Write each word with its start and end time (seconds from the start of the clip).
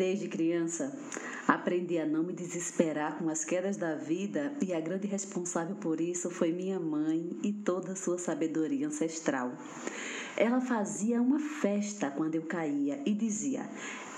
Desde 0.00 0.28
criança, 0.28 0.98
aprendi 1.46 1.98
a 1.98 2.06
não 2.06 2.22
me 2.22 2.32
desesperar 2.32 3.18
com 3.18 3.28
as 3.28 3.44
quedas 3.44 3.76
da 3.76 3.96
vida 3.96 4.50
e 4.62 4.72
a 4.72 4.80
grande 4.80 5.06
responsável 5.06 5.76
por 5.76 6.00
isso 6.00 6.30
foi 6.30 6.52
minha 6.52 6.80
mãe 6.80 7.38
e 7.42 7.52
toda 7.52 7.92
a 7.92 7.96
sua 7.96 8.16
sabedoria 8.16 8.86
ancestral. 8.86 9.52
Ela 10.38 10.58
fazia 10.58 11.20
uma 11.20 11.38
festa 11.38 12.10
quando 12.10 12.34
eu 12.34 12.40
caía 12.44 12.98
e 13.04 13.12
dizia: 13.12 13.68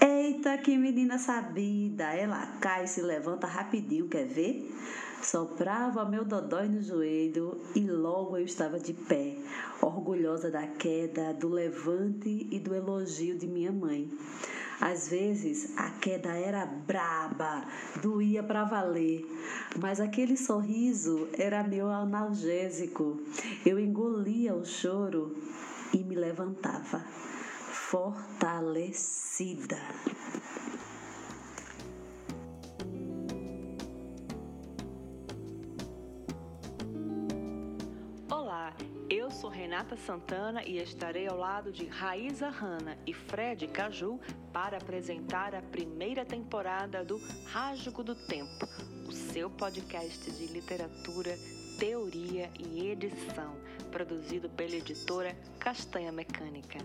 Eita, 0.01 0.57
que 0.57 0.79
menina 0.79 1.19
sabida! 1.19 2.13
Ela 2.13 2.47
cai 2.61 2.85
e 2.85 2.89
se 2.89 3.03
levanta 3.03 3.49
rapidinho, 3.49 4.07
quer 4.07 4.29
ver? 4.29 4.73
Soprava 5.21 6.05
meu 6.05 6.25
dodói 6.25 6.69
no 6.69 6.81
joelho 6.81 7.61
e 7.75 7.81
logo 7.81 8.37
eu 8.37 8.45
estava 8.45 8.79
de 8.79 8.95
pé, 8.95 9.35
orgulhosa 9.81 10.49
da 10.49 10.65
queda, 10.65 11.35
do 11.35 11.49
levante 11.49 12.47
e 12.53 12.61
do 12.61 12.73
elogio 12.73 13.37
de 13.37 13.49
minha 13.49 13.73
mãe. 13.73 14.09
Às 14.85 15.09
vezes 15.09 15.73
a 15.77 15.91
queda 15.91 16.31
era 16.31 16.67
braba, 16.67 17.65
doía 18.03 18.43
para 18.43 18.65
valer, 18.65 19.25
mas 19.79 20.01
aquele 20.01 20.37
sorriso 20.37 21.29
era 21.39 21.63
meu 21.63 21.89
analgésico. 21.89 23.23
Eu 23.65 23.79
engolia 23.79 24.57
o 24.57 24.65
choro 24.65 25.37
e 25.95 26.03
me 26.03 26.17
levantava, 26.17 26.99
fortalecida. 27.71 29.79
Sou 39.43 39.51
Renata 39.51 39.97
Santana 39.97 40.63
e 40.63 40.79
estarei 40.79 41.27
ao 41.27 41.37
lado 41.37 41.73
de 41.73 41.85
Raíza 41.87 42.49
Hanna 42.49 42.97
e 43.05 43.13
Fred 43.13 43.67
Caju 43.67 44.21
para 44.53 44.77
apresentar 44.77 45.53
a 45.53 45.61
primeira 45.61 46.25
temporada 46.25 47.05
do 47.05 47.21
Rasgo 47.47 48.05
do 48.05 48.15
Tempo, 48.15 48.69
o 49.05 49.11
seu 49.11 49.51
podcast 49.51 50.31
de 50.31 50.47
literatura, 50.47 51.37
teoria 51.77 52.53
e 52.57 52.87
edição, 52.87 53.57
produzido 53.93 54.49
pela 54.49 54.75
editora 54.75 55.37
Castanha 55.61 56.11
Mecânica. 56.11 56.79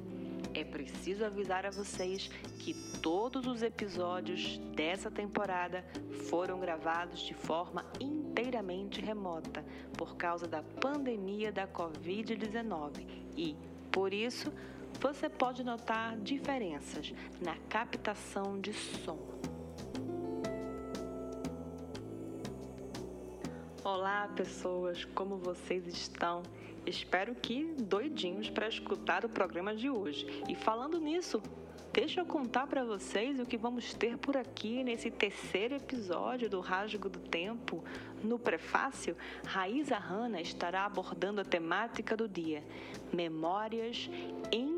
É 0.53 0.63
preciso 0.63 1.23
avisar 1.23 1.65
a 1.65 1.71
vocês 1.71 2.29
que 2.59 2.73
todos 3.01 3.47
os 3.47 3.63
episódios 3.63 4.57
dessa 4.75 5.09
temporada 5.09 5.85
foram 6.29 6.59
gravados 6.59 7.21
de 7.21 7.33
forma 7.33 7.85
inteiramente 7.99 8.99
remota 8.99 9.63
por 9.97 10.17
causa 10.17 10.47
da 10.47 10.61
pandemia 10.61 11.51
da 11.51 11.65
Covid-19 11.67 13.07
e, 13.37 13.55
por 13.91 14.13
isso, 14.13 14.51
você 14.99 15.29
pode 15.29 15.63
notar 15.63 16.17
diferenças 16.17 17.13
na 17.39 17.55
captação 17.69 18.59
de 18.59 18.73
som. 18.73 19.37
Olá, 23.83 24.27
pessoas, 24.35 25.05
como 25.05 25.37
vocês 25.37 25.87
estão? 25.87 26.43
Espero 26.87 27.35
que 27.35 27.65
doidinhos 27.77 28.49
para 28.49 28.69
escutar 28.69 29.25
o 29.25 29.29
programa 29.29 29.75
de 29.75 29.89
hoje. 29.89 30.25
E 30.47 30.55
falando 30.55 30.97
nisso, 31.01 31.43
deixa 31.91 32.21
eu 32.21 32.25
contar 32.25 32.65
para 32.65 32.85
vocês 32.85 33.41
o 33.41 33.45
que 33.45 33.57
vamos 33.57 33.93
ter 33.93 34.17
por 34.17 34.37
aqui 34.37 34.85
nesse 34.85 35.11
terceiro 35.11 35.75
episódio 35.75 36.49
do 36.49 36.61
Rasgo 36.61 37.09
do 37.09 37.19
Tempo. 37.19 37.83
No 38.23 38.39
prefácio, 38.39 39.17
Raíza 39.45 39.97
Hanna 39.97 40.39
estará 40.39 40.85
abordando 40.85 41.41
a 41.41 41.45
temática 41.45 42.15
do 42.15 42.25
dia: 42.25 42.63
memórias, 43.11 44.09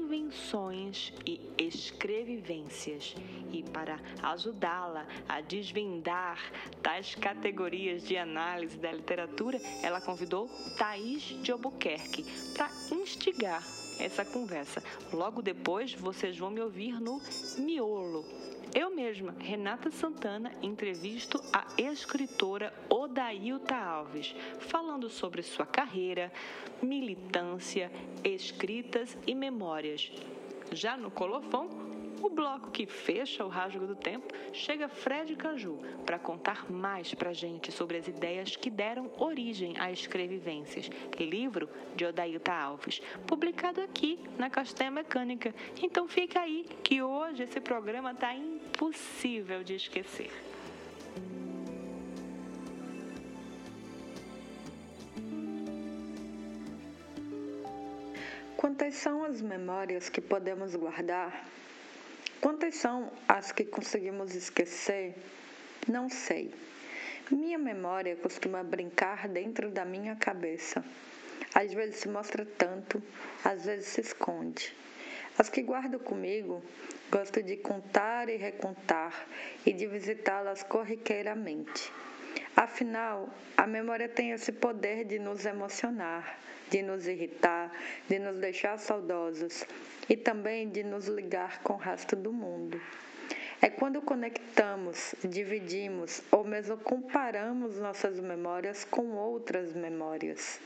invenções 0.09 1.13
e 1.25 1.39
escrevivências. 1.57 3.15
E 3.52 3.61
para 3.61 3.99
ajudá-la 4.23 5.05
a 5.27 5.39
desvendar 5.39 6.39
tais 6.81 7.13
categorias 7.13 8.03
de 8.03 8.17
análise 8.17 8.77
da 8.77 8.91
literatura, 8.91 9.59
ela 9.83 10.01
convidou 10.01 10.49
Thaís 10.77 11.22
de 11.22 11.51
Albuquerque 11.51 12.25
para 12.56 12.69
instigar 12.91 13.63
essa 14.00 14.25
conversa. 14.25 14.84
Logo 15.13 15.41
depois, 15.41 15.94
vocês 15.94 16.38
vão 16.38 16.50
me 16.50 16.61
ouvir 16.61 17.00
no 17.00 17.22
Miolo. 17.59 18.25
Eu 18.74 18.94
mesma, 18.94 19.35
Renata 19.40 19.90
Santana, 19.90 20.52
entrevisto 20.62 21.41
a 21.52 21.66
escritora 21.81 22.72
Odailta 22.88 23.75
Alves, 23.75 24.35
falando 24.59 25.09
sobre 25.09 25.41
sua 25.41 25.66
carreira, 25.66 26.31
militância, 26.81 27.91
escritas 28.24 29.18
e 29.25 29.34
memórias. 29.34 30.12
Já 30.72 30.96
no 30.96 31.09
colofão, 31.09 31.68
o 32.22 32.29
bloco 32.29 32.69
que 32.69 32.85
fecha 32.85 33.46
o 33.46 33.47
rasgo 33.47 33.88
do 33.88 33.96
tempo 33.96 34.28
chega 34.52 34.90
Fred 34.90 35.35
Caju 35.35 35.79
para 36.06 36.19
contar 36.19 36.69
mais 36.69 37.13
para 37.13 37.31
gente 37.31 37.72
sobre 37.72 37.97
as 37.97 38.08
ideias 38.08 38.56
que 38.56 38.69
deram 38.69 39.09
origem 39.18 39.75
a 39.79 39.91
Escrevivências, 39.91 40.90
livro 41.18 41.69
de 41.96 42.06
Odailta 42.06 42.52
Alves, 42.52 43.02
publicado 43.25 43.81
aqui 43.81 44.19
na 44.38 44.50
Castanha 44.50 44.91
Mecânica. 44.91 45.56
Então 45.81 46.08
fica 46.08 46.41
aí 46.41 46.66
que 46.84 47.02
hoje 47.02 47.44
esse 47.44 47.62
programa 47.62 48.12
está 48.12 48.35
impossível 48.79 49.62
de 49.62 49.75
esquecer. 49.75 50.31
Quantas 58.56 58.95
são 58.95 59.25
as 59.25 59.41
memórias 59.41 60.07
que 60.07 60.22
podemos 60.22 60.75
guardar 60.75 61.45
Quantas 62.40 62.75
são 62.75 63.12
as 63.28 63.51
que 63.51 63.66
conseguimos 63.66 64.34
esquecer? 64.34 65.13
Não 65.85 66.09
sei. 66.09 66.53
Minha 67.29 67.57
memória 67.57 68.16
costuma 68.16 68.63
brincar 68.63 69.28
dentro 69.28 69.69
da 69.69 69.84
minha 69.84 70.16
cabeça. 70.16 70.81
Às 71.53 71.73
vezes 71.73 71.97
se 71.97 72.07
mostra 72.07 72.46
tanto, 72.57 73.03
às 73.44 73.66
vezes 73.66 73.88
se 73.88 74.00
esconde. 74.00 74.73
As 75.38 75.50
que 75.50 75.61
guardo 75.61 76.00
comigo, 76.00 76.63
gosto 77.09 77.42
de 77.42 77.58
contar 77.58 78.30
e 78.30 78.38
recontar 78.38 79.28
e 79.66 79.74
de 79.74 79.88
visitá-las 79.88 80.64
corriqueiramente. 80.64 81.92
Afinal, 82.56 83.30
a 83.58 83.66
memória 83.66 84.08
tem 84.08 84.31
esse 84.31 84.52
poder 84.52 85.06
de 85.06 85.18
nos 85.18 85.46
emocionar, 85.46 86.38
de 86.70 86.81
nos 86.81 87.08
irritar, 87.08 87.72
de 88.08 88.20
nos 88.20 88.38
deixar 88.38 88.78
saudosos 88.78 89.66
e 90.08 90.16
também 90.16 90.70
de 90.70 90.84
nos 90.84 91.08
ligar 91.08 91.62
com 91.64 91.74
o 91.74 91.78
resto 91.78 92.16
do 92.16 92.31
mundo. 92.31 92.80
É 93.62 93.70
quando 93.70 94.02
conectamos, 94.02 95.16
dividimos 95.24 96.22
ou 96.31 96.44
mesmo 96.44 96.78
comparamos 96.78 97.78
nossas 97.78 98.20
memórias 98.20 98.86
com 98.86 99.16
outras 99.16 99.74
memórias. 99.74 100.62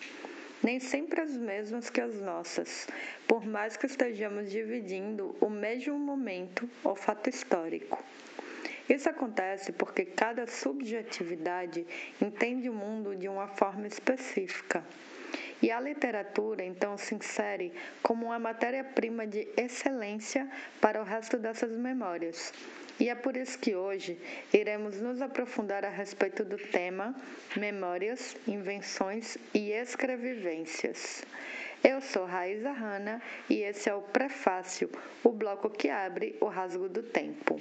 Nem 0.64 0.80
sempre 0.80 1.20
as 1.20 1.36
mesmas 1.36 1.90
que 1.90 2.00
as 2.00 2.22
nossas, 2.22 2.88
por 3.28 3.46
mais 3.46 3.76
que 3.76 3.86
estejamos 3.86 4.50
dividindo 4.50 5.36
o 5.42 5.50
mesmo 5.50 6.00
momento 6.00 6.70
ou 6.86 6.96
fato 6.96 7.30
histórico. 7.30 8.02
Isso 8.88 9.10
acontece 9.10 9.74
porque 9.74 10.06
cada 10.06 10.48
subjetividade 10.48 11.86
entende 12.22 12.70
o 12.70 12.74
mundo 12.74 13.14
de 13.14 13.28
uma 13.28 13.48
forma 13.48 13.88
específica. 13.88 14.84
E 15.62 15.70
a 15.72 15.80
literatura, 15.80 16.64
então, 16.64 16.98
se 16.98 17.16
insere 17.16 17.74
como 18.02 18.28
uma 18.28 18.40
matéria-prima 18.40 19.26
de 19.28 19.48
excelência 19.58 20.50
para 20.80 21.02
o 21.02 21.06
resto 21.06 21.38
dessas 21.38 21.72
memórias. 21.78 22.54
E 23.00 23.10
é 23.10 23.16
por 23.16 23.36
isso 23.36 23.58
que 23.58 23.76
hoje 23.76 24.20
iremos 24.54 25.02
nos 25.02 25.22
aprofundar 25.22 25.84
a 25.84 25.90
respeito 25.90 26.46
do 26.46 26.58
tema 26.58 27.16
Memórias, 27.58 28.38
Invenções 28.48 29.38
e 29.54 29.72
Escrevivências. 29.72 31.24
Eu 31.84 32.00
sou 32.00 32.26
Raíza 32.26 32.72
Hanna 32.72 33.22
e 33.50 33.62
esse 33.62 33.90
é 33.90 33.96
o 33.96 34.02
Prefácio, 34.02 34.90
o 35.24 35.32
bloco 35.32 35.70
que 35.70 35.90
abre 35.90 36.38
o 36.40 36.46
rasgo 36.46 36.88
do 36.88 37.04
tempo. 37.04 37.60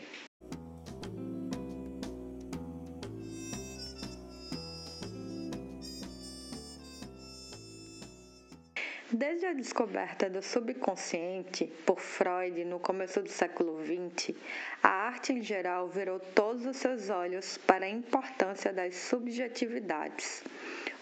Desde 9.14 9.44
a 9.44 9.52
descoberta 9.52 10.30
do 10.30 10.40
subconsciente 10.40 11.66
por 11.84 12.00
Freud 12.00 12.64
no 12.64 12.80
começo 12.80 13.20
do 13.20 13.28
século 13.28 13.78
XX, 13.84 14.34
a 14.82 14.88
arte 14.88 15.34
em 15.34 15.42
geral 15.42 15.86
virou 15.86 16.18
todos 16.18 16.64
os 16.64 16.78
seus 16.78 17.10
olhos 17.10 17.58
para 17.58 17.84
a 17.84 17.90
importância 17.90 18.72
das 18.72 18.96
subjetividades. 18.96 20.42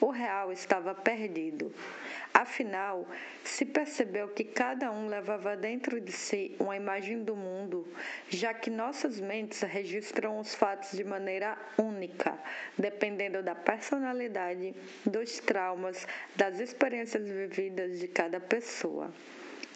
O 0.01 0.11
real 0.11 0.51
estava 0.51 0.93
perdido. 0.93 1.73
Afinal, 2.33 3.07
se 3.45 3.65
percebeu 3.65 4.29
que 4.29 4.45
cada 4.45 4.91
um 4.91 5.09
levava 5.09 5.57
dentro 5.57 6.01
de 6.01 6.13
si 6.13 6.55
uma 6.59 6.77
imagem 6.77 7.25
do 7.25 7.35
mundo, 7.35 7.87
já 8.29 8.55
que 8.55 8.71
nossas 8.71 9.21
mentes 9.21 9.61
registram 9.63 10.39
os 10.39 10.55
fatos 10.55 10.93
de 10.93 11.03
maneira 11.03 11.59
única, 11.77 12.39
dependendo 12.79 13.43
da 13.43 13.55
personalidade, 13.55 14.75
dos 15.05 15.39
traumas, 15.41 16.07
das 16.37 16.61
experiências 16.61 17.29
vividas 17.29 17.99
de 17.99 18.07
cada 18.07 18.39
pessoa. 18.39 19.13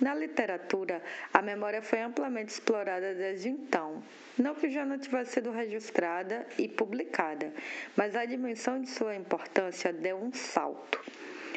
Na 0.01 0.15
literatura, 0.15 1.03
a 1.33 1.41
memória 1.41 1.81
foi 1.81 2.01
amplamente 2.01 2.53
explorada 2.53 3.15
desde 3.15 3.49
então. 3.49 4.03
Não 4.37 4.55
que 4.55 4.69
já 4.69 4.85
não 4.85 4.99
tivesse 4.99 5.35
sido 5.35 5.51
registrada 5.53 6.47
e 6.59 6.69
publicada, 6.69 7.53
mas 7.97 8.17
a 8.17 8.25
dimensão 8.25 8.81
de 8.81 8.91
sua 8.91 9.15
importância 9.15 9.93
deu 9.93 10.17
um 10.17 10.33
salto. 10.33 11.01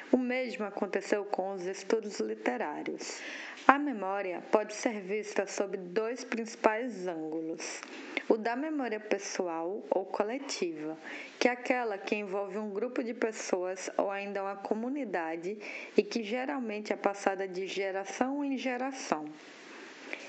O 0.10 0.18
mesmo 0.18 0.64
aconteceu 0.64 1.26
com 1.26 1.52
os 1.52 1.66
estudos 1.66 2.22
literários. 2.22 3.22
A 3.68 3.78
memória 3.78 4.42
pode 4.50 4.74
ser 4.74 5.02
vista 5.02 5.46
sob 5.46 5.76
dois 5.76 6.24
principais 6.24 7.06
ângulos. 7.06 7.82
O 8.30 8.38
da 8.38 8.56
memória 8.56 9.02
pessoal 9.02 9.84
ou 9.90 10.06
coletiva, 10.06 10.98
que 11.38 11.50
é 11.50 11.52
aquela 11.52 11.98
que 11.98 12.16
envolve 12.16 12.58
um 12.58 12.70
grupo 12.70 13.04
de 13.04 13.14
pessoas 13.14 13.90
ou 13.98 14.10
ainda 14.10 14.44
uma 14.44 14.56
comunidade 14.56 15.58
e 15.98 16.02
que 16.02 16.24
geralmente 16.24 16.94
é 16.94 16.96
passada 16.96 17.46
de 17.46 17.68
geração 17.68 18.46
em 18.46 18.58
geração. 18.58 19.26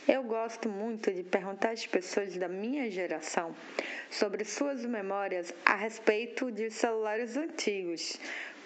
Eu 0.09 0.23
gosto 0.23 0.71
muito 0.71 1.13
de 1.13 1.23
perguntar 1.23 1.73
às 1.73 1.87
pessoas 1.87 2.35
da 2.37 2.49
minha 2.49 2.91
geração 2.91 3.55
sobre 4.11 4.43
suas 4.43 4.85
memórias 4.87 5.53
a 5.67 5.75
respeito 5.75 6.51
de 6.51 6.71
celulares 6.71 7.37
antigos, 7.37 8.19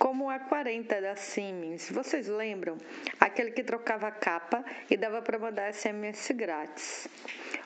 como 0.02 0.24
o 0.24 0.28
A40 0.30 1.00
da 1.00 1.14
Siemens. 1.14 1.88
Vocês 1.88 2.26
lembram? 2.26 2.76
Aquele 3.20 3.52
que 3.52 3.62
trocava 3.62 4.08
a 4.08 4.10
capa 4.10 4.64
e 4.90 4.96
dava 4.96 5.22
para 5.22 5.38
mandar 5.38 5.72
SMS 5.72 6.32
grátis. 6.32 7.06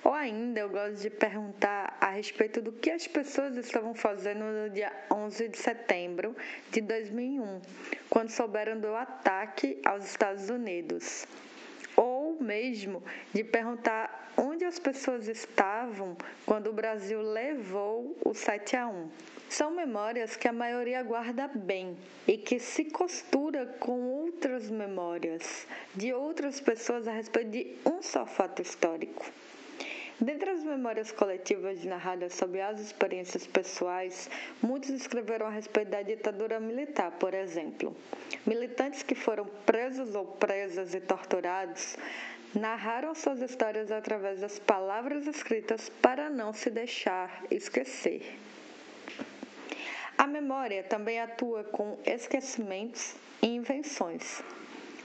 Ou 0.04 0.12
ainda 0.12 0.60
eu 0.60 0.68
gosto 0.68 1.00
de 1.00 1.08
perguntar 1.08 1.96
a 1.98 2.10
respeito 2.10 2.60
do 2.60 2.72
que 2.72 2.90
as 2.90 3.06
pessoas 3.06 3.56
estavam 3.56 3.94
fazendo 3.94 4.44
no 4.44 4.68
dia 4.68 4.92
11 5.10 5.48
de 5.48 5.56
setembro 5.56 6.36
de 6.70 6.82
2001, 6.82 7.62
quando 8.10 8.28
souberam 8.28 8.78
do 8.78 8.94
ataque 8.94 9.80
aos 9.82 10.04
Estados 10.04 10.50
Unidos 10.50 11.26
mesmo 12.46 13.02
de 13.34 13.42
perguntar 13.42 14.32
onde 14.36 14.64
as 14.64 14.78
pessoas 14.78 15.26
estavam 15.28 16.16
quando 16.44 16.68
o 16.68 16.72
Brasil 16.72 17.20
levou 17.20 18.16
o 18.24 18.32
7 18.32 18.76
a 18.76 18.86
1. 18.86 19.10
São 19.48 19.70
memórias 19.70 20.36
que 20.36 20.48
a 20.48 20.52
maioria 20.52 21.02
guarda 21.02 21.48
bem 21.48 21.96
e 22.26 22.36
que 22.36 22.58
se 22.58 22.84
costura 22.84 23.66
com 23.80 24.00
outras 24.00 24.70
memórias 24.70 25.66
de 25.94 26.12
outras 26.12 26.60
pessoas 26.60 27.08
a 27.08 27.12
respeito 27.12 27.50
de 27.50 27.76
um 27.84 28.02
só 28.02 28.26
fato 28.26 28.62
histórico. 28.62 29.24
Dentre 30.18 30.48
as 30.48 30.64
memórias 30.64 31.12
coletivas 31.12 31.84
narradas 31.84 32.32
sobre 32.32 32.62
as 32.62 32.80
experiências 32.80 33.46
pessoais, 33.46 34.30
muitos 34.62 34.88
escreveram 34.88 35.46
a 35.46 35.50
respeito 35.50 35.90
da 35.90 36.00
ditadura 36.00 36.58
militar, 36.58 37.10
por 37.12 37.34
exemplo. 37.34 37.94
Militantes 38.46 39.02
que 39.02 39.14
foram 39.14 39.44
presos 39.66 40.14
ou 40.14 40.24
presas 40.24 40.94
e 40.94 41.00
torturados 41.00 41.98
narraram 42.54 43.14
suas 43.14 43.40
histórias 43.40 43.90
através 43.90 44.40
das 44.40 44.58
palavras 44.58 45.26
escritas 45.26 45.88
para 46.00 46.30
não 46.30 46.52
se 46.52 46.70
deixar 46.70 47.44
esquecer. 47.50 48.38
A 50.16 50.26
memória 50.26 50.82
também 50.82 51.20
atua 51.20 51.64
com 51.64 51.98
esquecimentos 52.04 53.14
e 53.42 53.48
invenções. 53.48 54.42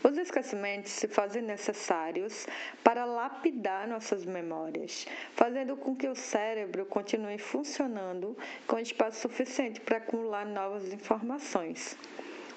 Os 0.03 0.17
esquecimentos 0.17 0.91
se 0.93 1.07
fazem 1.07 1.43
necessários 1.43 2.47
para 2.83 3.05
lapidar 3.05 3.87
nossas 3.87 4.25
memórias, 4.25 5.05
fazendo 5.35 5.77
com 5.77 5.95
que 5.95 6.07
o 6.07 6.15
cérebro 6.15 6.85
continue 6.85 7.37
funcionando 7.37 8.35
com 8.65 8.79
espaço 8.79 9.21
suficiente 9.21 9.79
para 9.79 9.97
acumular 9.97 10.45
novas 10.45 10.91
informações. 10.91 11.95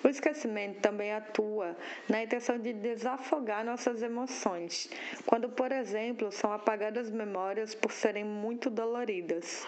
O 0.04 0.08
esquecimento 0.08 0.80
também 0.80 1.14
atua 1.14 1.74
na 2.10 2.22
intenção 2.22 2.58
de 2.58 2.74
desafogar 2.74 3.64
nossas 3.64 4.02
emoções, 4.02 4.90
quando, 5.24 5.48
por 5.48 5.72
exemplo, 5.72 6.30
são 6.30 6.52
apagadas 6.52 7.10
memórias 7.10 7.74
por 7.74 7.90
serem 7.90 8.22
muito 8.22 8.68
doloridas. 8.68 9.66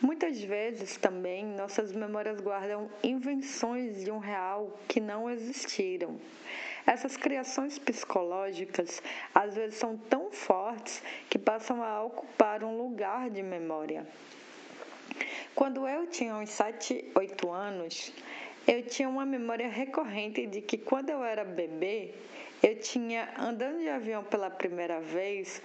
Muitas 0.00 0.42
vezes 0.42 0.96
também 0.96 1.44
nossas 1.44 1.92
memórias 1.92 2.40
guardam 2.40 2.90
invenções 3.04 4.02
de 4.02 4.10
um 4.10 4.18
real 4.18 4.76
que 4.88 5.00
não 5.00 5.30
existiram. 5.30 6.18
Essas 6.86 7.16
criações 7.16 7.78
psicológicas 7.78 9.02
às 9.34 9.54
vezes 9.54 9.74
são 9.74 9.98
tão 9.98 10.32
fortes 10.32 11.02
que 11.28 11.38
passam 11.38 11.84
a 11.84 12.02
ocupar 12.02 12.64
um 12.64 12.76
lugar 12.78 13.28
de 13.28 13.42
memória. 13.42 14.06
Quando 15.54 15.86
eu 15.86 16.06
tinha 16.06 16.34
uns 16.36 16.48
7, 16.48 17.12
8 17.14 17.50
anos, 17.50 18.12
eu 18.66 18.82
tinha 18.82 19.08
uma 19.08 19.26
memória 19.26 19.68
recorrente 19.68 20.46
de 20.46 20.60
que 20.60 20.78
quando 20.78 21.10
eu 21.10 21.22
era 21.24 21.44
bebê, 21.44 22.14
eu 22.62 22.78
tinha, 22.78 23.28
andando 23.38 23.78
de 23.78 23.88
avião 23.88 24.22
pela 24.22 24.48
primeira 24.48 25.00
vez, 25.00 25.60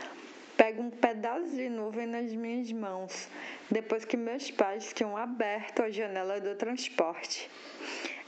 pego 0.57 0.81
um 0.81 0.89
pedaço 0.89 1.49
de 1.51 1.69
nuvem 1.69 2.07
nas 2.07 2.33
minhas 2.33 2.71
mãos, 2.71 3.29
depois 3.69 4.03
que 4.03 4.17
meus 4.17 4.49
pais 4.49 4.91
tinham 4.93 5.15
aberto 5.15 5.83
a 5.83 5.89
janela 5.91 6.41
do 6.41 6.55
transporte. 6.55 7.49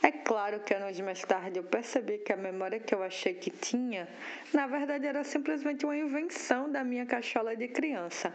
É 0.02 0.12
claro 0.12 0.60
que 0.60 0.74
anos 0.74 1.00
mais 1.00 1.22
tarde 1.24 1.58
eu 1.58 1.64
percebi 1.64 2.20
que 2.20 2.32
a 2.32 2.38
memória 2.38 2.80
que 2.80 2.94
eu 2.94 3.02
achei 3.04 3.34
que 3.34 3.50
tinha, 3.50 4.08
na 4.54 4.68
verdade 4.68 5.08
era 5.08 5.24
simplesmente 5.24 5.84
uma 5.84 5.98
invenção 5.98 6.72
da 6.72 6.84
minha 6.84 7.06
cachola 7.06 7.56
de 7.56 7.68
criança. 7.68 8.34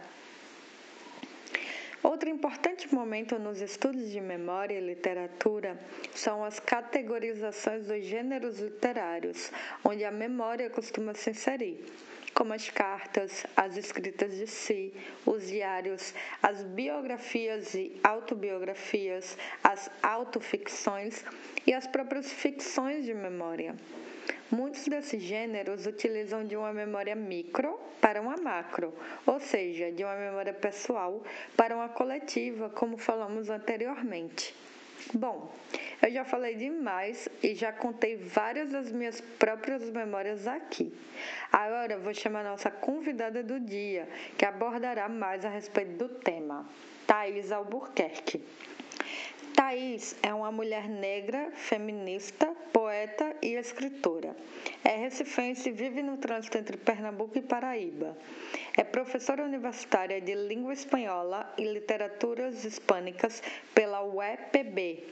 Outro 2.05 2.29
importante 2.29 2.93
momento 2.93 3.39
nos 3.39 3.59
estudos 3.61 4.11
de 4.11 4.21
memória 4.21 4.77
e 4.77 4.79
literatura 4.79 5.75
são 6.13 6.45
as 6.45 6.59
categorizações 6.59 7.87
dos 7.87 8.05
gêneros 8.05 8.59
literários, 8.59 9.51
onde 9.83 10.05
a 10.05 10.11
memória 10.11 10.69
costuma 10.69 11.15
se 11.15 11.31
inserir 11.31 11.83
como 12.35 12.53
as 12.53 12.69
cartas, 12.69 13.43
as 13.57 13.75
escritas 13.75 14.37
de 14.37 14.45
si, 14.45 14.93
os 15.25 15.47
diários, 15.47 16.13
as 16.43 16.63
biografias 16.63 17.73
e 17.73 17.99
autobiografias, 18.03 19.35
as 19.63 19.89
autoficções 20.03 21.25
e 21.65 21.73
as 21.73 21.87
próprias 21.87 22.31
ficções 22.31 23.05
de 23.05 23.15
memória. 23.15 23.73
Muitos 24.51 24.87
desses 24.87 25.21
gêneros 25.21 25.87
utilizam 25.87 26.45
de 26.45 26.55
uma 26.55 26.71
memória 26.71 27.15
micro 27.15 27.79
para 27.99 28.21
uma 28.21 28.37
macro, 28.37 28.93
ou 29.25 29.39
seja, 29.39 29.91
de 29.91 30.03
uma 30.03 30.15
memória 30.15 30.53
pessoal 30.53 31.23
para 31.57 31.75
uma 31.75 31.89
coletiva, 31.89 32.69
como 32.69 32.97
falamos 32.97 33.49
anteriormente. 33.49 34.53
Bom, 35.13 35.51
eu 36.01 36.11
já 36.11 36.23
falei 36.23 36.55
demais 36.55 37.27
e 37.41 37.55
já 37.55 37.71
contei 37.71 38.17
várias 38.17 38.69
das 38.69 38.91
minhas 38.91 39.19
próprias 39.19 39.89
memórias 39.89 40.47
aqui. 40.47 40.93
Agora 41.51 41.97
vou 41.97 42.13
chamar 42.13 42.43
nossa 42.43 42.69
convidada 42.69 43.41
do 43.41 43.59
dia, 43.59 44.07
que 44.37 44.45
abordará 44.45 45.09
mais 45.09 45.43
a 45.43 45.49
respeito 45.49 45.97
do 45.97 46.09
tema, 46.09 46.67
Thais 47.07 47.51
Albuquerque. 47.51 48.43
Thais 49.55 50.17
é 50.21 50.33
uma 50.33 50.51
mulher 50.51 50.89
negra, 50.89 51.49
feminista, 51.55 52.53
poeta 52.73 53.33
e 53.41 53.55
escritora. 53.55 54.35
É 54.83 54.97
recifense 54.97 55.69
e 55.69 55.71
vive 55.71 56.03
no 56.03 56.17
trânsito 56.17 56.57
entre 56.57 56.75
Pernambuco 56.75 57.37
e 57.37 57.41
Paraíba. 57.41 58.17
É 58.75 58.83
professora 58.83 59.45
universitária 59.45 60.19
de 60.19 60.35
língua 60.35 60.73
espanhola 60.73 61.53
e 61.57 61.63
literaturas 61.63 62.65
hispânicas 62.65 63.41
pela 63.73 64.03
UEPB 64.03 65.05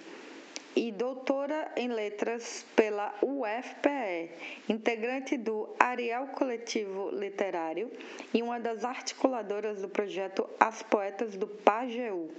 e 0.75 0.91
doutora 0.91 1.71
em 1.75 1.87
letras 1.87 2.65
pela 2.75 3.13
UFPE, 3.21 4.31
integrante 4.67 5.37
do 5.37 5.69
Ariel 5.79 6.27
Coletivo 6.27 7.09
Literário 7.11 7.91
e 8.33 8.41
uma 8.41 8.59
das 8.59 8.83
articuladoras 8.83 9.81
do 9.81 9.89
projeto 9.89 10.49
As 10.59 10.81
Poetas 10.81 11.35
do 11.35 11.47
Pajeú. 11.47 12.29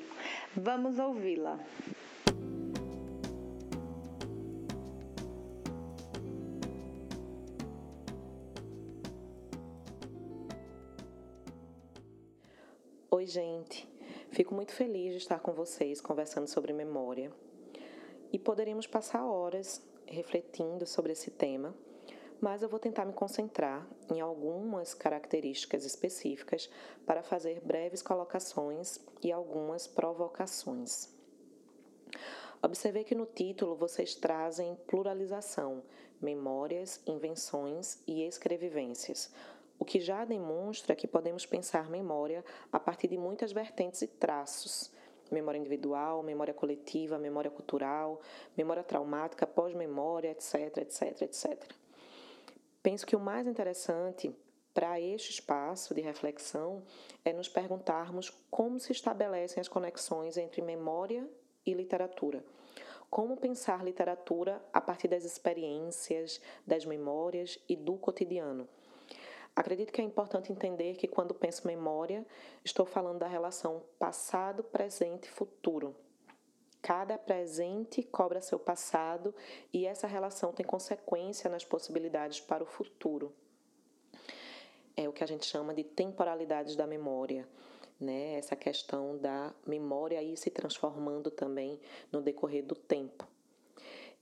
Vamos 0.57 0.99
ouvi-la. 0.99 1.59
Oi, 13.11 13.27
gente. 13.27 13.89
Fico 14.31 14.53
muito 14.53 14.73
feliz 14.73 15.13
de 15.13 15.19
estar 15.19 15.39
com 15.39 15.53
vocês 15.53 16.01
conversando 16.01 16.49
sobre 16.49 16.73
memória. 16.73 17.31
E 18.35 18.39
poderíamos 18.41 18.89
passar 18.89 19.25
horas 19.25 19.81
refletindo 20.09 20.85
sobre 20.89 21.13
esse 21.13 21.31
tema, 21.31 21.73
mas 22.41 22.63
eu 22.63 22.69
vou 22.69 22.81
tentar 22.81 23.05
me 23.05 23.13
concentrar 23.13 23.89
em 24.11 24.21
algumas 24.21 24.93
características 24.93 25.85
específicas 25.85 26.69
para 27.07 27.23
fazer 27.23 27.61
breves 27.61 28.03
colocações 28.03 28.99
e 29.23 29.31
algumas 29.31 29.87
provocações. 29.87 31.15
Observei 32.61 33.05
que 33.05 33.15
no 33.15 33.25
título 33.25 33.77
vocês 33.77 34.17
trazem 34.17 34.75
pluralização, 34.89 35.85
memórias, 36.21 37.01
invenções 37.07 38.03
e 38.05 38.25
escrevivências, 38.27 39.33
o 39.79 39.85
que 39.85 40.01
já 40.01 40.25
demonstra 40.25 40.97
que 40.97 41.07
podemos 41.07 41.47
pensar 41.47 41.89
memória 41.89 42.45
a 42.73 42.81
partir 42.81 43.07
de 43.07 43.17
muitas 43.17 43.53
vertentes 43.53 44.03
e 44.03 44.09
traços. 44.09 44.93
Memória 45.31 45.59
individual, 45.59 46.23
memória 46.23 46.55
coletiva, 46.55 47.19
memória 47.19 47.51
cultural, 47.51 48.21
memória 48.57 48.83
traumática, 48.83 49.47
pós-memória, 49.47 50.31
etc, 50.31 50.79
etc, 50.79 51.23
etc. 51.23 51.73
Penso 52.83 53.07
que 53.07 53.17
o 53.17 53.21
mais 53.21 53.47
interessante 53.47 54.35
para 54.75 55.01
este 55.01 55.31
espaço 55.31 55.95
de 55.95 56.01
reflexão 56.01 56.83
é 57.25 57.33
nos 57.33 57.49
perguntarmos 57.49 58.31
como 58.51 58.79
se 58.81 58.93
estabelecem 58.93 59.61
as 59.61 59.69
conexões 59.69 60.37
entre 60.37 60.61
memória 60.61 61.27
e 61.65 61.73
literatura. 61.73 62.45
Como 63.09 63.37
pensar 63.37 63.85
literatura 63.85 64.61
a 64.73 64.81
partir 64.81 65.07
das 65.07 65.25
experiências, 65.25 66.41
das 66.67 66.85
memórias 66.85 67.59
e 67.69 67.77
do 67.77 67.97
cotidiano. 67.97 68.69
Acredito 69.57 69.93
que 69.93 70.01
é 70.01 70.05
importante 70.05 70.51
entender 70.51 70.97
que 70.97 71.07
quando 71.07 71.35
penso 71.35 71.67
memória, 71.67 72.27
estou 72.65 72.85
falando 72.85 73.21
da 73.21 73.29
relação 73.29 73.83
passado, 73.99 74.65
presente 74.65 75.27
e 75.27 75.31
futuro. 75.31 75.95
Cada 76.83 77.17
presente 77.17 78.03
cobra 78.03 78.41
seu 78.41 78.59
passado 78.59 79.35
e 79.73 79.87
essa 79.87 80.07
relação 80.07 80.53
tem 80.53 80.67
consequência 80.67 81.49
nas 81.49 81.65
possibilidades 81.65 82.41
para 82.41 82.63
o 82.63 82.67
futuro 82.67 83.33
é 84.97 85.09
o 85.09 85.13
que 85.13 85.25
a 85.25 85.27
gente 85.27 85.47
chama 85.47 85.75
de 85.75 85.83
temporalidades 85.83 86.77
da 86.77 86.87
memória. 86.87 87.49
Né? 88.01 88.35
Essa 88.35 88.57
questão 88.57 89.17
da 89.19 89.55
memória 89.67 90.19
aí 90.19 90.37
se 90.37 90.51
transformando 90.51 91.31
também 91.31 91.81
no 92.13 92.21
decorrer 92.21 92.65
do 92.65 92.75
tempo. 92.75 93.27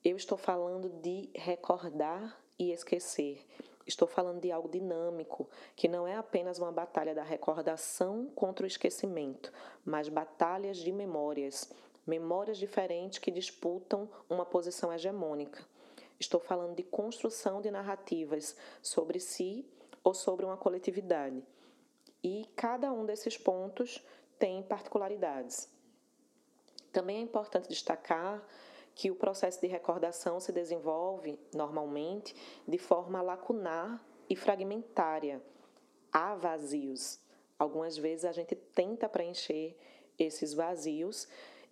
Eu 0.05 0.17
estou 0.17 0.37
falando 0.37 0.89
de 0.89 1.31
recordar 1.35 2.39
e 2.59 2.73
esquecer. 2.73 3.47
Estou 3.87 4.07
falando 4.07 4.41
de 4.41 4.53
algo 4.53 4.69
dinâmico, 4.69 5.49
que 5.75 5.89
não 5.89 6.07
é 6.07 6.17
apenas 6.17 6.59
uma 6.59 6.73
batalha 6.73 7.15
da 7.15 7.23
recordação 7.23 8.27
contra 8.35 8.65
o 8.65 8.67
esquecimento, 8.67 9.53
mas 9.85 10.09
batalhas 10.09 10.79
de 10.79 10.93
memórias, 10.93 11.73
memórias 12.07 12.59
diferentes 12.59 13.19
que 13.19 13.31
disputam 13.31 14.09
uma 14.29 14.45
posição 14.45 14.93
hegemônica. 14.93 15.67
Estou 16.19 16.39
falando 16.39 16.77
de 16.77 16.85
construção 16.85 17.61
de 17.61 17.71
narrativas 17.71 18.57
sobre 18.81 19.19
si 19.19 19.67
ou 20.05 20.15
sobre 20.15 20.45
uma 20.45 20.57
coletividade. 20.57 21.43
E 22.23 22.47
cada 22.55 22.93
um 22.93 23.05
desses 23.05 23.37
pontos 23.37 24.05
tem 24.39 24.63
particularidades. 24.63 25.69
Também 26.93 27.17
é 27.19 27.21
importante 27.21 27.69
destacar 27.69 28.47
que 28.95 29.11
o 29.11 29.15
processo 29.15 29.61
de 29.61 29.67
recordação 29.67 30.39
se 30.41 30.53
desenvolve, 30.53 31.39
normalmente, 31.55 32.35
de 32.67 32.79
forma 32.79 33.23
lacunar 33.23 34.05
e 34.29 34.37
fragmentária. 34.37 35.43
Há 36.13 36.35
vazios. 36.35 37.19
Algumas 37.59 37.97
vezes 37.97 38.25
a 38.25 38.33
gente 38.33 38.55
tenta 38.55 39.09
preencher 39.09 39.77
esses 40.19 40.53
vazios 40.53 41.27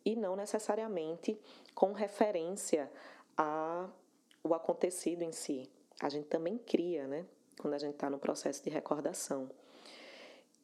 e 0.05 0.17
não 0.17 0.35
necessariamente 0.35 1.39
com 1.75 1.93
referência 1.93 2.91
ao 3.37 4.55
acontecido 4.55 5.23
em 5.23 5.33
si. 5.33 5.71
A 6.01 6.09
gente 6.09 6.27
também 6.29 6.57
cria, 6.57 7.07
né? 7.07 7.27
quando 7.61 7.75
a 7.75 7.79
gente 7.79 7.95
está 7.95 8.09
no 8.09 8.19
processo 8.19 8.65
de 8.65 8.71
recordação. 8.71 9.51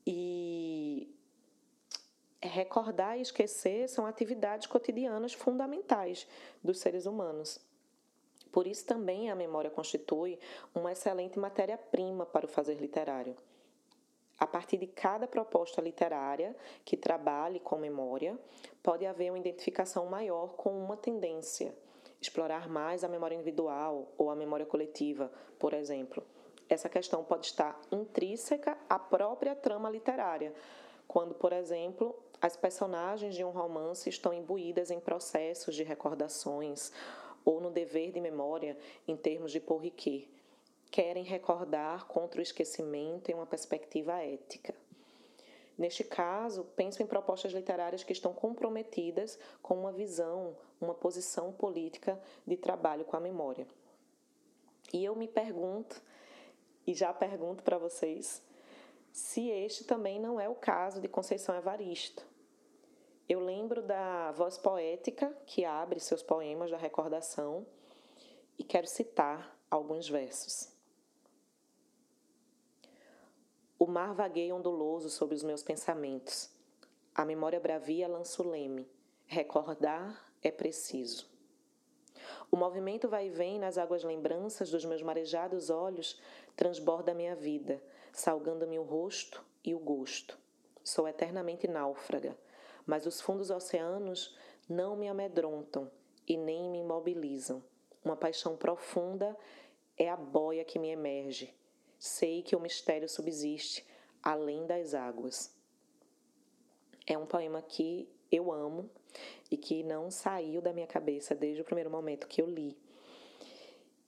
E 0.07 0.46
recordar 2.47 3.19
e 3.19 3.23
esquecer 3.23 3.89
são 3.89 4.07
atividades 4.07 4.67
cotidianas 4.67 5.33
fundamentais 5.33 6.27
dos 6.63 6.79
seres 6.79 7.07
humanos. 7.07 7.61
Por 8.53 8.67
isso 8.67 8.87
também 8.87 9.31
a 9.31 9.35
memória 9.35 9.71
constitui 9.71 10.39
uma 10.75 10.93
excelente 10.93 11.39
matéria-prima 11.39 12.25
para 12.25 12.47
o 12.47 12.49
fazer 12.49 12.75
literário. 12.75 13.37
A 14.39 14.47
partir 14.47 14.77
de 14.77 14.87
cada 14.87 15.27
proposta 15.27 15.81
literária 15.81 16.55
que 16.85 16.97
trabalhe 16.97 17.59
com 17.61 17.77
memória, 17.77 18.39
pode 18.83 19.07
haver 19.07 19.31
uma 19.31 19.39
identificação 19.39 20.07
maior 20.07 20.55
com 20.57 20.79
uma 20.79 20.97
tendência, 20.97 21.75
explorar 22.21 22.69
mais 22.69 23.03
a 23.03 23.09
memória 23.09 23.35
individual 23.35 24.13
ou 24.17 24.31
a 24.31 24.37
memória 24.37 24.67
coletiva, 24.67 25.31
por 25.59 25.73
exemplo 25.73 26.23
essa 26.69 26.89
questão 26.89 27.23
pode 27.23 27.47
estar 27.47 27.81
intrínseca 27.93 28.77
à 28.89 28.99
própria 28.99 29.55
trama 29.55 29.89
literária, 29.89 30.53
quando, 31.07 31.35
por 31.35 31.53
exemplo, 31.53 32.15
as 32.41 32.57
personagens 32.57 33.35
de 33.35 33.45
um 33.45 33.51
romance 33.51 34.09
estão 34.09 34.33
imbuídas 34.33 34.91
em 34.91 35.01
processos 35.01 35.75
de 35.75 35.83
recordações 35.83 36.93
ou 37.45 37.61
no 37.61 37.71
dever 37.71 38.13
de 38.13 38.21
memória 38.21 38.77
em 39.07 39.17
termos 39.17 39.53
de 39.53 39.61
Paul 39.61 39.83
querem 40.91 41.25
recordar 41.25 42.07
contra 42.07 42.41
o 42.41 42.43
esquecimento 42.43 43.31
em 43.31 43.35
uma 43.35 43.47
perspectiva 43.47 44.23
ética. 44.23 44.75
Neste 45.77 46.03
caso, 46.03 46.65
penso 46.75 47.03
em 47.03 47.07
propostas 47.07 47.53
literárias 47.53 48.03
que 48.03 48.13
estão 48.13 48.33
comprometidas 48.33 49.39
com 49.61 49.75
uma 49.75 49.93
visão, 49.93 50.57
uma 50.81 50.95
posição 50.95 51.53
política 51.53 52.19
de 52.47 52.57
trabalho 52.57 53.05
com 53.05 53.17
a 53.17 53.21
memória. 53.21 53.67
E 54.93 55.05
eu 55.05 55.15
me 55.15 55.29
pergunto 55.29 56.01
e 56.87 56.95
já 56.95 57.13
pergunto 57.13 57.63
para 57.63 57.77
vocês 57.77 58.43
se 59.17 59.49
este 59.49 59.83
também 59.83 60.21
não 60.21 60.39
é 60.39 60.47
o 60.47 60.55
caso 60.55 61.01
de 61.01 61.09
Conceição 61.09 61.57
Evaristo. 61.57 62.23
Eu 63.27 63.41
lembro 63.41 63.81
da 63.81 64.31
voz 64.33 64.59
poética 64.59 65.35
que 65.47 65.65
abre 65.65 65.99
seus 65.99 66.23
poemas 66.23 66.71
da 66.71 66.77
recordação 66.77 67.67
e 68.59 68.63
quero 68.63 68.87
citar 68.87 69.59
alguns 69.71 70.07
versos. 70.07 70.71
O 73.79 73.87
mar 73.87 74.13
vagueia 74.13 74.55
onduloso 74.55 75.09
sobre 75.09 75.35
os 75.35 75.43
meus 75.43 75.63
pensamentos. 75.63 76.51
A 77.15 77.25
memória 77.25 77.59
bravia 77.59 78.07
lança 78.07 78.43
o 78.43 78.47
leme. 78.47 78.87
Recordar 79.25 80.31
é 80.43 80.51
preciso. 80.51 81.27
O 82.51 82.57
movimento 82.57 83.09
vai 83.09 83.29
e 83.29 83.31
vem 83.31 83.59
nas 83.59 83.79
águas 83.79 84.05
lembranças 84.05 84.71
dos 84.71 84.85
meus 84.85 85.01
marejados 85.01 85.71
olhos, 85.71 86.21
transborda 86.55 87.15
minha 87.15 87.35
vida, 87.35 87.83
salgando-me 88.17 88.79
o 88.79 88.83
rosto 88.83 89.45
e 89.63 89.75
o 89.75 89.79
gosto. 89.79 90.39
Sou 90.83 91.07
eternamente 91.07 91.69
náufraga, 91.69 92.35
mas 92.87 93.05
os 93.05 93.21
fundos 93.21 93.51
oceanos 93.51 94.35
não 94.67 94.97
me 94.97 95.07
amedrontam 95.07 95.91
e 96.27 96.35
nem 96.35 96.71
me 96.71 96.79
imobilizam. 96.79 97.63
Uma 98.03 98.17
paixão 98.17 98.57
profunda 98.57 99.37
é 99.99 100.09
a 100.09 100.17
boia 100.17 100.65
que 100.65 100.79
me 100.79 100.89
emerge. 100.89 101.55
Sei 101.99 102.43
que 102.43 102.57
o 102.57 102.61
mistério 102.61 103.07
subsiste 103.07 103.87
além 104.23 104.67
das 104.67 104.95
águas. 104.95 105.55
É 107.07 107.19
um 107.19 107.27
poema 107.27 107.61
que 107.61 108.09
eu 108.33 108.51
amo 108.51 108.91
e 109.51 109.59
que 109.59 109.83
não 109.83 110.11
saiu 110.11 110.63
da 110.63 110.73
minha 110.73 110.87
cabeça 110.87 111.35
desde 111.35 111.61
o 111.61 111.65
primeiro 111.67 111.91
momento 111.91 112.27
que 112.27 112.41
eu 112.41 112.47
li. 112.47 112.79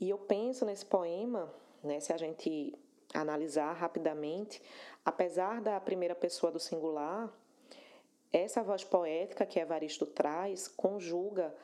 E 0.00 0.08
eu 0.08 0.16
penso 0.16 0.64
nesse 0.64 0.86
poema, 0.86 1.52
né, 1.82 2.00
se 2.00 2.10
a 2.10 2.16
gente 2.16 2.74
analisar 3.14 3.72
rapidamente, 3.72 4.62
apesar 5.04 5.60
da 5.60 5.80
primeira 5.80 6.14
pessoa 6.14 6.52
do 6.52 6.60
singular, 6.60 7.32
essa 8.32 8.62
voz 8.62 8.84
poética 8.84 9.46
que 9.46 9.58
Evaristo 9.58 10.04
traz 10.04 10.68
conjuga 10.68 11.54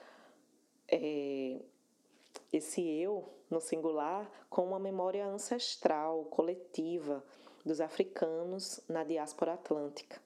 é, 0.89 1.61
esse 2.53 2.83
eu 2.83 3.29
no 3.51 3.61
singular 3.61 4.31
com 4.49 4.65
uma 4.65 4.79
memória 4.79 5.27
ancestral, 5.27 6.25
coletiva, 6.27 7.23
dos 7.65 7.81
africanos 7.81 8.81
na 8.89 9.05
diáspora 9.05 9.55
atlântica. 9.55 10.21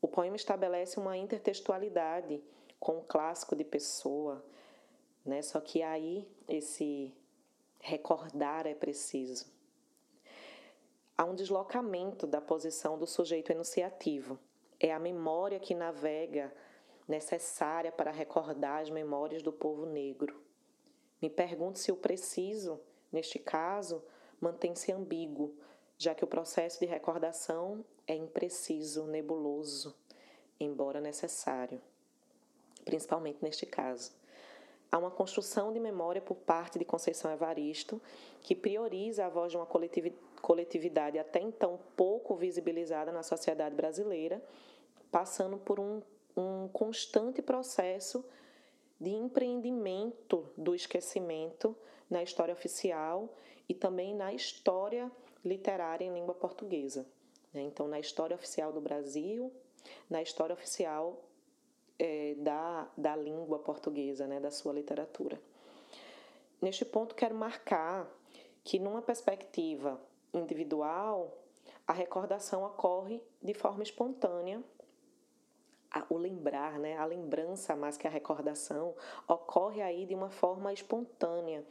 O 0.00 0.08
poema 0.08 0.36
estabelece 0.36 0.98
uma 0.98 1.16
intertextualidade 1.16 2.42
com 2.78 2.98
o 2.98 3.04
clássico 3.04 3.54
de 3.54 3.64
Pessoa, 3.64 4.44
né? 5.24 5.42
Só 5.42 5.60
que 5.60 5.82
aí 5.82 6.26
esse 6.48 7.14
recordar 7.80 8.66
é 8.66 8.74
preciso. 8.74 9.46
Há 11.20 11.24
um 11.26 11.34
deslocamento 11.34 12.26
da 12.26 12.40
posição 12.40 12.96
do 12.96 13.06
sujeito 13.06 13.52
enunciativo. 13.52 14.38
É 14.80 14.90
a 14.90 14.98
memória 14.98 15.60
que 15.60 15.74
navega, 15.74 16.50
necessária 17.06 17.92
para 17.92 18.10
recordar 18.10 18.80
as 18.80 18.88
memórias 18.88 19.42
do 19.42 19.52
povo 19.52 19.84
negro. 19.84 20.40
Me 21.20 21.28
pergunto 21.28 21.78
se 21.78 21.92
o 21.92 21.96
preciso, 21.96 22.80
neste 23.12 23.38
caso, 23.38 24.02
mantém-se 24.40 24.92
ambíguo, 24.92 25.54
já 25.98 26.14
que 26.14 26.24
o 26.24 26.26
processo 26.26 26.80
de 26.80 26.86
recordação 26.86 27.84
é 28.06 28.14
impreciso, 28.14 29.04
nebuloso, 29.04 29.94
embora 30.58 31.02
necessário, 31.02 31.82
principalmente 32.82 33.42
neste 33.42 33.66
caso. 33.66 34.10
Há 34.90 34.96
uma 34.96 35.10
construção 35.10 35.70
de 35.70 35.78
memória 35.78 36.22
por 36.22 36.36
parte 36.36 36.78
de 36.78 36.84
Conceição 36.86 37.30
Evaristo 37.30 38.00
que 38.40 38.56
prioriza 38.56 39.26
a 39.26 39.28
voz 39.28 39.52
de 39.52 39.58
uma 39.58 39.66
coletividade 39.66 40.29
até 41.18 41.40
então 41.40 41.78
pouco 41.96 42.34
visibilizada 42.34 43.12
na 43.12 43.22
sociedade 43.22 43.74
brasileira, 43.74 44.42
passando 45.10 45.58
por 45.58 45.78
um, 45.78 46.02
um 46.36 46.68
constante 46.68 47.42
processo 47.42 48.24
de 49.00 49.10
empreendimento 49.10 50.50
do 50.56 50.74
esquecimento 50.74 51.76
na 52.08 52.22
história 52.22 52.52
oficial 52.52 53.34
e 53.68 53.74
também 53.74 54.14
na 54.14 54.32
história 54.32 55.10
literária 55.44 56.04
em 56.04 56.12
língua 56.12 56.34
portuguesa. 56.34 57.06
Né? 57.52 57.62
Então, 57.62 57.88
na 57.88 57.98
história 57.98 58.34
oficial 58.34 58.72
do 58.72 58.80
Brasil, 58.80 59.52
na 60.08 60.20
história 60.20 60.52
oficial 60.52 61.22
é, 61.98 62.34
da, 62.38 62.90
da 62.96 63.16
língua 63.16 63.58
portuguesa, 63.58 64.26
né? 64.26 64.40
da 64.40 64.50
sua 64.50 64.72
literatura. 64.72 65.40
Neste 66.60 66.84
ponto, 66.84 67.14
quero 67.14 67.34
marcar 67.34 68.10
que, 68.62 68.78
numa 68.78 69.00
perspectiva 69.00 70.00
individual, 70.32 71.36
a 71.86 71.92
recordação 71.92 72.64
ocorre 72.64 73.22
de 73.42 73.54
forma 73.54 73.82
espontânea. 73.82 74.62
O 76.08 76.16
lembrar, 76.16 76.78
né, 76.78 76.96
a 76.96 77.04
lembrança 77.04 77.74
mais 77.74 77.96
que 77.96 78.06
a 78.06 78.10
recordação, 78.10 78.94
ocorre 79.26 79.82
aí 79.82 80.06
de 80.06 80.14
uma 80.14 80.30
forma 80.30 80.72
espontânea, 80.72 81.64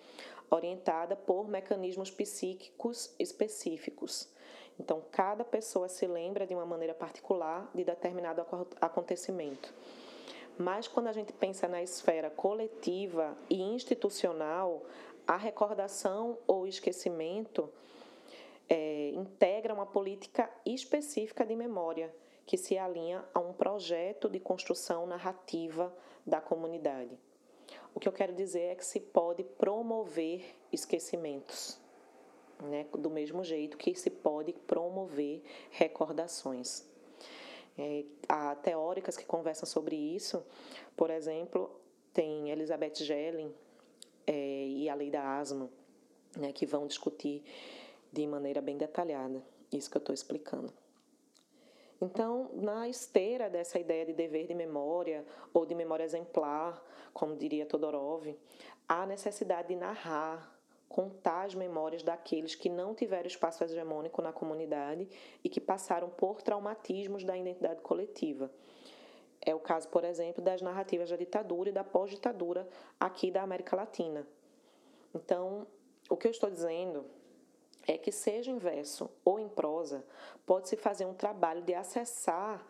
orientada 0.50 1.16
por 1.16 1.48
mecanismos 1.48 2.12
psíquicos 2.12 3.16
específicos. 3.18 4.30
Então, 4.78 5.02
cada 5.12 5.46
pessoa 5.46 5.88
se 5.88 6.06
lembra 6.06 6.46
de 6.46 6.54
uma 6.54 6.66
maneira 6.66 6.94
particular 6.94 7.70
de 7.74 7.84
determinado 7.84 8.46
acontecimento. 8.82 9.74
Mas 10.58 10.88
quando 10.88 11.08
a 11.08 11.14
gente 11.14 11.32
pensa 11.32 11.68
na 11.68 11.82
esfera 11.82 12.30
coletiva 12.30 13.38
e 13.50 13.62
institucional, 13.62 14.84
a 15.26 15.38
recordação 15.38 16.38
ou 16.46 16.68
esquecimento 16.68 17.72
é, 18.70 19.10
integra 19.10 19.74
uma 19.74 19.86
política 19.86 20.50
específica 20.66 21.46
de 21.46 21.56
memória 21.56 22.14
que 22.46 22.58
se 22.58 22.78
alinha 22.78 23.26
a 23.34 23.40
um 23.40 23.54
projeto 23.54 24.30
de 24.30 24.40
construção 24.40 25.06
narrativa 25.06 25.96
da 26.26 26.40
comunidade. 26.40 27.18
O 27.94 28.00
que 28.00 28.08
eu 28.08 28.14
quero 28.14 28.34
dizer 28.34 28.62
é 28.62 28.76
que 28.76 28.86
se 28.86 29.00
pode 29.00 29.44
promover 29.44 30.56
esquecimentos, 30.72 31.80
né? 32.62 32.86
do 32.98 33.10
mesmo 33.10 33.44
jeito 33.44 33.78
que 33.78 33.94
se 33.96 34.10
pode 34.10 34.54
promover 34.54 35.42
recordações. 35.72 36.88
É, 37.78 38.04
há 38.28 38.56
teóricas 38.56 39.16
que 39.16 39.26
conversam 39.26 39.66
sobre 39.66 39.96
isso, 39.96 40.44
por 40.98 41.10
exemplo, 41.10 41.80
tem 42.14 42.50
Elizabeth 42.50 42.96
Gelling 42.96 43.54
é, 44.28 44.66
e 44.68 44.90
a 44.90 44.96
lei 44.96 45.10
da 45.10 45.38
asma, 45.38 45.70
né, 46.36 46.52
que 46.52 46.66
vão 46.66 46.86
discutir 46.86 47.44
de 48.12 48.26
maneira 48.28 48.62
bem 48.62 48.78
detalhada 48.78 49.44
isso 49.78 49.90
que 49.90 49.98
eu 49.98 50.00
estou 50.00 50.14
explicando. 50.14 50.74
Então, 52.02 52.50
na 52.54 52.88
esteira 52.88 53.50
dessa 53.50 53.78
ideia 53.78 54.06
de 54.06 54.14
dever 54.14 54.48
de 54.48 54.54
memória 54.54 55.26
ou 55.54 55.66
de 55.66 55.76
memória 55.76 56.04
exemplar, 56.04 56.82
como 57.14 57.36
diria 57.36 57.66
Todorov, 57.66 58.34
há 58.88 59.06
necessidade 59.06 59.68
de 59.68 59.76
narrar, 59.76 60.58
contar 60.88 61.44
as 61.44 61.54
memórias 61.54 62.02
daqueles 62.02 62.56
que 62.56 62.70
não 62.70 62.96
tiveram 62.96 63.28
espaço 63.28 63.64
hegemônico 63.64 64.22
na 64.22 64.32
comunidade 64.32 65.10
e 65.44 65.50
que 65.50 65.60
passaram 65.60 66.10
por 66.10 66.42
traumatismos 66.42 67.24
da 67.24 67.38
identidade 67.38 67.82
coletiva. 67.82 68.50
É 69.42 69.54
o 69.54 69.60
caso, 69.60 69.90
por 69.90 70.04
exemplo, 70.04 70.42
das 70.42 70.62
narrativas 70.62 71.10
da 71.10 71.18
ditadura 71.18 71.70
e 71.70 71.74
da 71.74 71.84
pós-ditadura 71.84 72.68
aqui 72.98 73.30
da 73.30 73.42
América 73.42 73.76
Latina. 73.76 74.26
Então, 75.14 75.68
o 76.10 76.16
que 76.16 76.28
eu 76.28 76.32
estou 76.32 76.50
dizendo 76.50 77.06
é 77.88 77.98
que, 77.98 78.12
seja 78.12 78.52
em 78.52 78.58
verso 78.58 79.10
ou 79.24 79.40
em 79.40 79.48
prosa, 79.48 80.06
pode-se 80.46 80.76
fazer 80.76 81.06
um 81.06 81.14
trabalho 81.14 81.62
de 81.62 81.74
acessar 81.74 82.66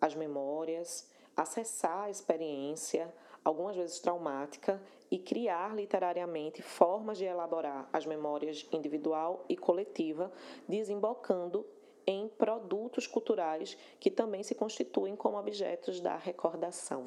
as 0.00 0.14
memórias, 0.14 1.10
acessar 1.36 2.04
a 2.04 2.10
experiência, 2.10 3.12
algumas 3.44 3.76
vezes 3.76 3.98
traumática, 3.98 4.80
e 5.10 5.18
criar 5.18 5.74
literariamente 5.74 6.62
formas 6.62 7.18
de 7.18 7.24
elaborar 7.24 7.88
as 7.92 8.06
memórias 8.06 8.66
individual 8.72 9.44
e 9.48 9.56
coletiva, 9.56 10.32
desembocando 10.68 11.66
em 12.06 12.28
produtos 12.28 13.06
culturais 13.06 13.76
que 14.00 14.10
também 14.10 14.42
se 14.42 14.54
constituem 14.54 15.14
como 15.16 15.38
objetos 15.38 16.00
da 16.00 16.16
recordação. 16.16 17.04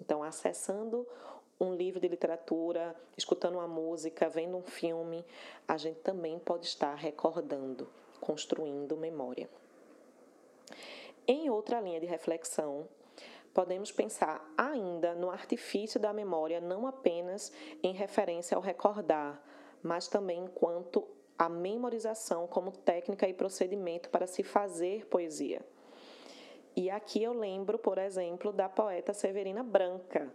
Então, 0.00 0.22
acessando 0.22 1.06
um 1.64 1.74
livro 1.74 2.00
de 2.00 2.08
literatura, 2.08 2.94
escutando 3.16 3.56
uma 3.56 3.66
música, 3.66 4.28
vendo 4.28 4.56
um 4.56 4.62
filme, 4.62 5.24
a 5.66 5.76
gente 5.76 6.00
também 6.00 6.38
pode 6.38 6.66
estar 6.66 6.94
recordando, 6.94 7.88
construindo 8.20 8.96
memória. 8.96 9.48
Em 11.26 11.48
outra 11.48 11.80
linha 11.80 12.00
de 12.00 12.06
reflexão, 12.06 12.88
podemos 13.52 13.90
pensar 13.90 14.44
ainda 14.58 15.14
no 15.14 15.30
artifício 15.30 15.98
da 15.98 16.12
memória, 16.12 16.60
não 16.60 16.86
apenas 16.86 17.52
em 17.82 17.92
referência 17.92 18.56
ao 18.56 18.62
recordar, 18.62 19.42
mas 19.82 20.08
também 20.08 20.44
enquanto 20.44 21.06
a 21.38 21.48
memorização 21.48 22.46
como 22.46 22.72
técnica 22.72 23.28
e 23.28 23.34
procedimento 23.34 24.08
para 24.10 24.26
se 24.26 24.42
fazer 24.42 25.06
poesia. 25.06 25.64
E 26.76 26.90
aqui 26.90 27.22
eu 27.22 27.32
lembro, 27.32 27.78
por 27.78 27.98
exemplo, 27.98 28.52
da 28.52 28.68
poeta 28.68 29.14
Severina 29.14 29.62
Branca, 29.62 30.32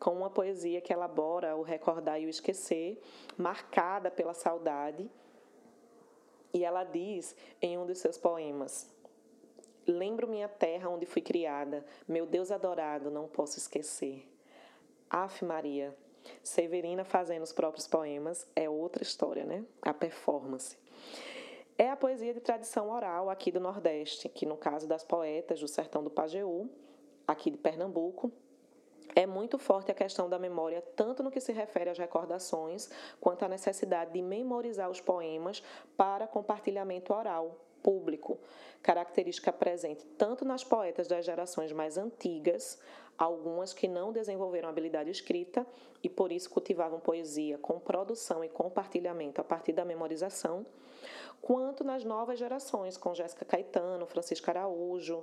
com 0.00 0.12
uma 0.12 0.30
poesia 0.30 0.80
que 0.80 0.92
elabora 0.92 1.54
o 1.54 1.62
recordar 1.62 2.20
e 2.20 2.26
o 2.26 2.30
esquecer, 2.30 3.00
marcada 3.36 4.10
pela 4.10 4.32
saudade. 4.32 5.08
E 6.52 6.64
ela 6.64 6.82
diz 6.82 7.36
em 7.60 7.78
um 7.78 7.86
dos 7.86 7.98
seus 7.98 8.16
poemas: 8.16 8.90
Lembro 9.86 10.26
minha 10.26 10.48
terra 10.48 10.88
onde 10.88 11.04
fui 11.04 11.20
criada, 11.20 11.84
meu 12.08 12.26
Deus 12.26 12.50
adorado, 12.50 13.10
não 13.10 13.28
posso 13.28 13.58
esquecer. 13.58 14.26
Ave 15.08 15.44
Maria, 15.44 15.94
Severina 16.42 17.04
fazendo 17.04 17.42
os 17.42 17.52
próprios 17.52 17.86
poemas 17.86 18.48
é 18.56 18.68
outra 18.68 19.02
história, 19.02 19.44
né? 19.44 19.64
A 19.82 19.92
performance. 19.92 20.78
É 21.76 21.90
a 21.90 21.96
poesia 21.96 22.32
de 22.32 22.40
tradição 22.40 22.90
oral 22.90 23.30
aqui 23.30 23.50
do 23.50 23.60
Nordeste, 23.60 24.28
que 24.28 24.46
no 24.46 24.56
caso 24.56 24.86
das 24.86 25.02
poetas 25.02 25.60
do 25.60 25.68
sertão 25.68 26.02
do 26.02 26.10
Pajeú, 26.10 26.68
aqui 27.26 27.50
de 27.50 27.56
Pernambuco, 27.56 28.30
é 29.14 29.26
muito 29.26 29.58
forte 29.58 29.90
a 29.90 29.94
questão 29.94 30.28
da 30.28 30.38
memória, 30.38 30.82
tanto 30.96 31.22
no 31.22 31.30
que 31.30 31.40
se 31.40 31.52
refere 31.52 31.90
às 31.90 31.98
recordações, 31.98 32.88
quanto 33.20 33.44
à 33.44 33.48
necessidade 33.48 34.12
de 34.12 34.22
memorizar 34.22 34.90
os 34.90 35.00
poemas 35.00 35.62
para 35.96 36.26
compartilhamento 36.26 37.12
oral, 37.12 37.56
público, 37.82 38.38
característica 38.82 39.52
presente 39.52 40.04
tanto 40.18 40.44
nas 40.44 40.62
poetas 40.62 41.08
das 41.08 41.24
gerações 41.24 41.72
mais 41.72 41.96
antigas, 41.96 42.78
algumas 43.20 43.74
que 43.74 43.86
não 43.86 44.12
desenvolveram 44.12 44.70
habilidade 44.70 45.10
escrita 45.10 45.66
e 46.02 46.08
por 46.08 46.32
isso 46.32 46.48
cultivavam 46.48 46.98
poesia 46.98 47.58
com 47.58 47.78
produção 47.78 48.42
e 48.42 48.48
compartilhamento 48.48 49.42
a 49.42 49.44
partir 49.44 49.74
da 49.74 49.84
memorização, 49.84 50.64
quanto 51.42 51.84
nas 51.84 52.02
novas 52.02 52.38
gerações, 52.38 52.96
com 52.96 53.12
Jéssica 53.12 53.44
Caetano, 53.44 54.06
Francisca 54.06 54.52
Araújo, 54.52 55.22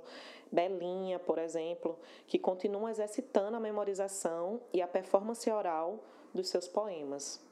Belinha, 0.50 1.18
por 1.18 1.38
exemplo, 1.38 1.98
que 2.28 2.38
continuam 2.38 2.88
exercitando 2.88 3.56
a 3.56 3.60
memorização 3.60 4.60
e 4.72 4.80
a 4.80 4.86
performance 4.86 5.50
oral 5.50 5.98
dos 6.32 6.48
seus 6.48 6.68
poemas. 6.68 7.44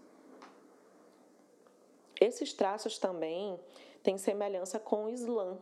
Esses 2.20 2.52
traços 2.52 2.98
também 2.98 3.58
têm 4.00 4.16
semelhança 4.16 4.78
com 4.78 5.06
o 5.06 5.10
Islã, 5.10 5.58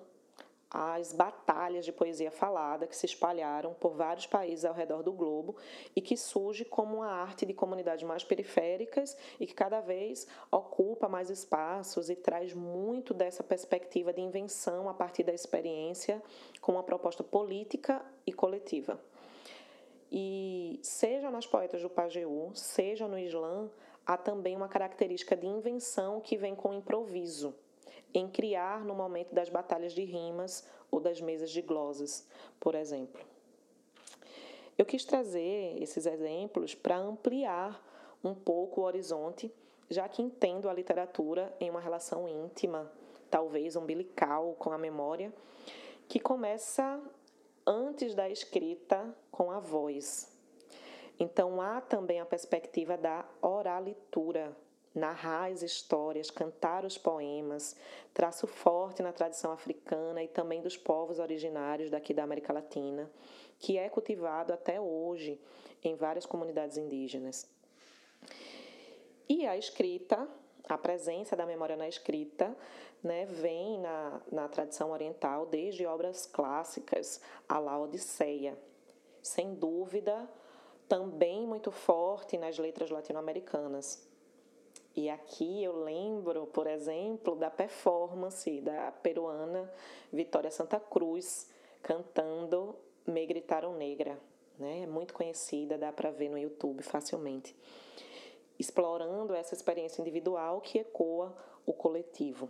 as 0.76 1.12
batalhas 1.12 1.84
de 1.84 1.92
poesia 1.92 2.32
falada 2.32 2.88
que 2.88 2.96
se 2.96 3.06
espalharam 3.06 3.72
por 3.74 3.94
vários 3.94 4.26
países 4.26 4.64
ao 4.64 4.74
redor 4.74 5.04
do 5.04 5.12
globo 5.12 5.54
e 5.94 6.00
que 6.00 6.16
surge 6.16 6.64
como 6.64 6.96
uma 6.96 7.06
arte 7.06 7.46
de 7.46 7.54
comunidades 7.54 8.02
mais 8.02 8.24
periféricas 8.24 9.16
e 9.38 9.46
que 9.46 9.54
cada 9.54 9.80
vez 9.80 10.26
ocupa 10.50 11.08
mais 11.08 11.30
espaços 11.30 12.10
e 12.10 12.16
traz 12.16 12.52
muito 12.52 13.14
dessa 13.14 13.44
perspectiva 13.44 14.12
de 14.12 14.20
invenção 14.20 14.88
a 14.88 14.94
partir 14.94 15.22
da 15.22 15.32
experiência 15.32 16.20
com 16.60 16.72
uma 16.72 16.82
proposta 16.82 17.22
política 17.22 18.04
e 18.26 18.32
coletiva. 18.32 19.00
E 20.10 20.80
seja 20.82 21.30
nas 21.30 21.46
poetas 21.46 21.82
do 21.82 21.88
Pajeú, 21.88 22.50
seja 22.52 23.06
no 23.06 23.16
Islã, 23.16 23.70
há 24.04 24.16
também 24.16 24.56
uma 24.56 24.68
característica 24.68 25.37
de 25.37 25.46
invenção 25.46 26.20
que 26.20 26.37
vem 26.37 26.56
com 26.56 26.74
improviso 26.74 27.54
em 28.14 28.29
criar 28.29 28.85
no 28.85 28.94
momento 28.94 29.35
das 29.35 29.48
batalhas 29.48 29.92
de 29.92 30.05
rimas 30.05 30.64
ou 30.90 31.00
das 31.00 31.20
mesas 31.20 31.50
de 31.50 31.61
glosas, 31.61 32.27
por 32.61 32.74
exemplo. 32.74 33.20
Eu 34.79 34.87
quis 34.87 35.05
trazer 35.05 35.83
esses 35.83 36.07
exemplos 36.07 36.74
para 36.74 36.96
ampliar 36.96 37.83
um 38.22 38.35
pouco 38.35 38.81
o 38.81 38.85
horizonte, 38.85 39.53
já 39.90 40.09
que 40.09 40.22
entendo 40.22 40.68
a 40.68 40.72
literatura 40.72 41.55
em 41.61 41.68
uma 41.68 41.81
relação 41.81 42.29
íntima, 42.29 42.90
talvez 43.31 43.77
umbilical 43.77 44.55
com 44.59 44.72
a 44.72 44.79
memória, 44.79 45.33
que 46.09 46.20
começa 46.20 47.00
antes 47.66 48.14
da 48.14 48.29
escrita 48.29 49.14
com 49.31 49.50
a 49.50 49.59
voz. 49.59 50.33
Então 51.18 51.61
há 51.61 51.81
também 51.81 52.20
a 52.20 52.27
perspectiva 52.27 52.96
da 52.96 53.24
oralitura, 53.40 54.57
narrar 54.94 55.50
as 55.50 55.62
histórias, 55.62 56.30
cantar 56.30 56.85
os 56.85 56.96
poemas, 56.96 57.74
traço 58.12 58.46
forte 58.46 59.02
na 59.02 59.12
tradição 59.12 59.50
africana 59.50 60.22
e 60.22 60.28
também 60.28 60.62
dos 60.62 60.76
povos 60.76 61.18
originários 61.18 61.90
daqui 61.90 62.14
da 62.14 62.22
América 62.22 62.52
Latina, 62.52 63.11
que 63.59 63.76
é 63.76 63.88
cultivado 63.88 64.52
até 64.52 64.80
hoje 64.80 65.40
em 65.83 65.96
várias 65.96 66.24
comunidades 66.24 66.76
indígenas. 66.76 67.48
E 69.28 69.46
a 69.46 69.57
escrita, 69.57 70.28
a 70.68 70.78
presença 70.78 71.35
da 71.35 71.44
memória 71.44 71.76
na 71.76 71.88
escrita, 71.88 72.57
né, 73.02 73.26
vem 73.26 73.80
na, 73.80 74.22
na 74.30 74.48
tradição 74.48 74.92
oriental 74.92 75.44
desde 75.46 75.85
obras 75.85 76.24
clássicas, 76.24 77.20
a 77.48 77.59
La 77.59 77.78
Odisseia. 77.78 78.57
Sem 79.22 79.54
dúvida, 79.54 80.28
também 80.88 81.46
muito 81.46 81.70
forte 81.70 82.38
nas 82.38 82.59
letras 82.59 82.90
latino-americanas 82.90 84.13
E 84.96 85.11
aqui 85.11 85.64
eu 85.64 85.83
lembro, 85.83 86.46
por 86.46 86.68
exemplo, 86.68 87.35
da 87.35 87.50
performance 87.50 88.61
da 88.61 88.92
peruana 88.92 89.68
Vitória 90.12 90.52
Santa 90.52 90.78
Cruz 90.78 91.50
cantando 91.83 92.76
Me 93.04 93.26
Gritaram 93.26 93.74
Negra, 93.76 94.18
né? 94.57 94.83
É 94.83 94.87
muito 94.87 95.12
conhecida, 95.12 95.76
dá 95.76 95.92
para 95.92 96.12
ver 96.12 96.28
no 96.28 96.38
YouTube 96.38 96.83
facilmente. 96.85 97.57
Explorando 98.57 99.35
essa 99.35 99.52
experiência 99.52 100.00
individual 100.00 100.61
que 100.61 100.78
ecoa 100.78 101.37
o 101.66 101.72
coletivo. 101.72 102.48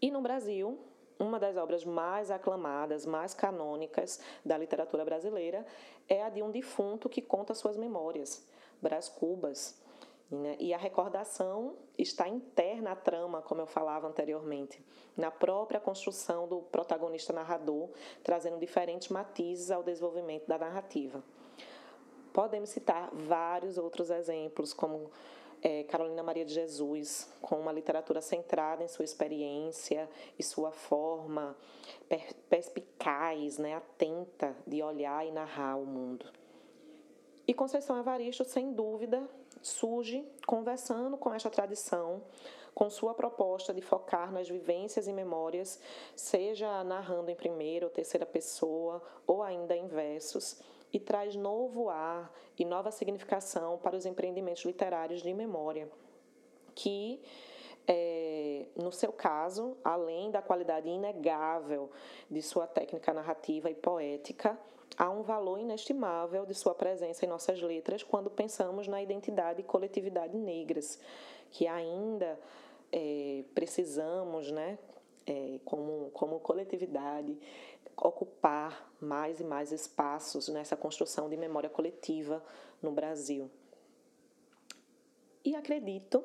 E 0.00 0.10
no 0.10 0.22
Brasil, 0.22 0.78
uma 1.18 1.38
das 1.38 1.56
obras 1.58 1.84
mais 1.84 2.30
aclamadas, 2.30 3.04
mais 3.04 3.34
canônicas 3.34 4.18
da 4.42 4.56
literatura 4.56 5.04
brasileira 5.04 5.66
é 6.08 6.22
a 6.22 6.30
de 6.30 6.42
um 6.42 6.50
defunto 6.50 7.08
que 7.08 7.20
conta 7.20 7.54
suas 7.54 7.76
memórias, 7.76 8.46
Brás 8.80 9.10
Cubas. 9.10 9.78
Né? 10.30 10.56
E 10.58 10.74
a 10.74 10.78
recordação 10.78 11.76
está 11.96 12.28
interna 12.28 12.92
à 12.92 12.96
trama, 12.96 13.40
como 13.40 13.62
eu 13.62 13.66
falava 13.66 14.06
anteriormente, 14.06 14.84
na 15.16 15.30
própria 15.30 15.80
construção 15.80 16.46
do 16.46 16.60
protagonista 16.60 17.32
narrador, 17.32 17.90
trazendo 18.22 18.58
diferentes 18.58 19.08
matizes 19.08 19.70
ao 19.70 19.82
desenvolvimento 19.82 20.46
da 20.46 20.58
narrativa. 20.58 21.22
Podemos 22.32 22.68
citar 22.68 23.10
vários 23.12 23.78
outros 23.78 24.10
exemplos, 24.10 24.74
como 24.74 25.10
é, 25.62 25.82
Carolina 25.84 26.22
Maria 26.22 26.44
de 26.44 26.52
Jesus, 26.52 27.32
com 27.40 27.58
uma 27.58 27.72
literatura 27.72 28.20
centrada 28.20 28.84
em 28.84 28.88
sua 28.88 29.04
experiência 29.04 30.08
e 30.38 30.42
sua 30.42 30.70
forma 30.70 31.56
perspicaz, 32.48 33.58
né, 33.58 33.74
atenta 33.74 34.54
de 34.66 34.82
olhar 34.82 35.26
e 35.26 35.32
narrar 35.32 35.76
o 35.76 35.86
mundo. 35.86 36.30
E 37.46 37.54
Conceição 37.54 37.98
Evaristo, 37.98 38.44
sem 38.44 38.72
dúvida, 38.72 39.28
surge 39.62 40.26
conversando 40.46 41.16
com 41.16 41.32
esta 41.32 41.50
tradição, 41.50 42.22
com 42.74 42.88
sua 42.88 43.12
proposta 43.12 43.74
de 43.74 43.82
focar 43.82 44.32
nas 44.32 44.48
vivências 44.48 45.08
e 45.08 45.12
memórias, 45.12 45.80
seja 46.14 46.84
narrando 46.84 47.30
em 47.30 47.34
primeira 47.34 47.86
ou 47.86 47.90
terceira 47.90 48.24
pessoa 48.24 49.02
ou 49.26 49.42
ainda 49.42 49.76
em 49.76 49.88
versos 49.88 50.60
e 50.92 50.98
traz 50.98 51.34
novo 51.34 51.88
ar 51.88 52.32
e 52.58 52.64
nova 52.64 52.90
significação 52.90 53.78
para 53.78 53.96
os 53.96 54.06
empreendimentos 54.06 54.64
literários 54.64 55.22
de 55.22 55.34
memória, 55.34 55.88
que, 56.74 57.20
é, 57.86 58.66
no 58.76 58.92
seu 58.92 59.12
caso, 59.12 59.76
além 59.84 60.30
da 60.30 60.40
qualidade 60.40 60.88
inegável 60.88 61.90
de 62.30 62.40
sua 62.42 62.66
técnica 62.66 63.12
narrativa 63.12 63.70
e 63.70 63.74
poética, 63.74 64.58
há 64.98 65.08
um 65.08 65.22
valor 65.22 65.60
inestimável 65.60 66.44
de 66.44 66.54
sua 66.54 66.74
presença 66.74 67.24
em 67.24 67.28
nossas 67.28 67.62
letras 67.62 68.02
quando 68.02 68.28
pensamos 68.28 68.88
na 68.88 69.00
identidade 69.00 69.60
e 69.60 69.64
coletividade 69.64 70.36
negras, 70.36 70.98
que 71.52 71.68
ainda 71.68 72.38
é, 72.90 73.44
precisamos, 73.54 74.50
né, 74.50 74.76
é, 75.24 75.60
como, 75.64 76.10
como 76.10 76.40
coletividade, 76.40 77.38
ocupar 77.96 78.92
mais 79.00 79.40
e 79.40 79.44
mais 79.44 79.70
espaços 79.70 80.48
nessa 80.48 80.76
construção 80.76 81.28
de 81.28 81.36
memória 81.36 81.70
coletiva 81.70 82.42
no 82.82 82.90
Brasil. 82.90 83.48
E 85.44 85.54
acredito, 85.54 86.24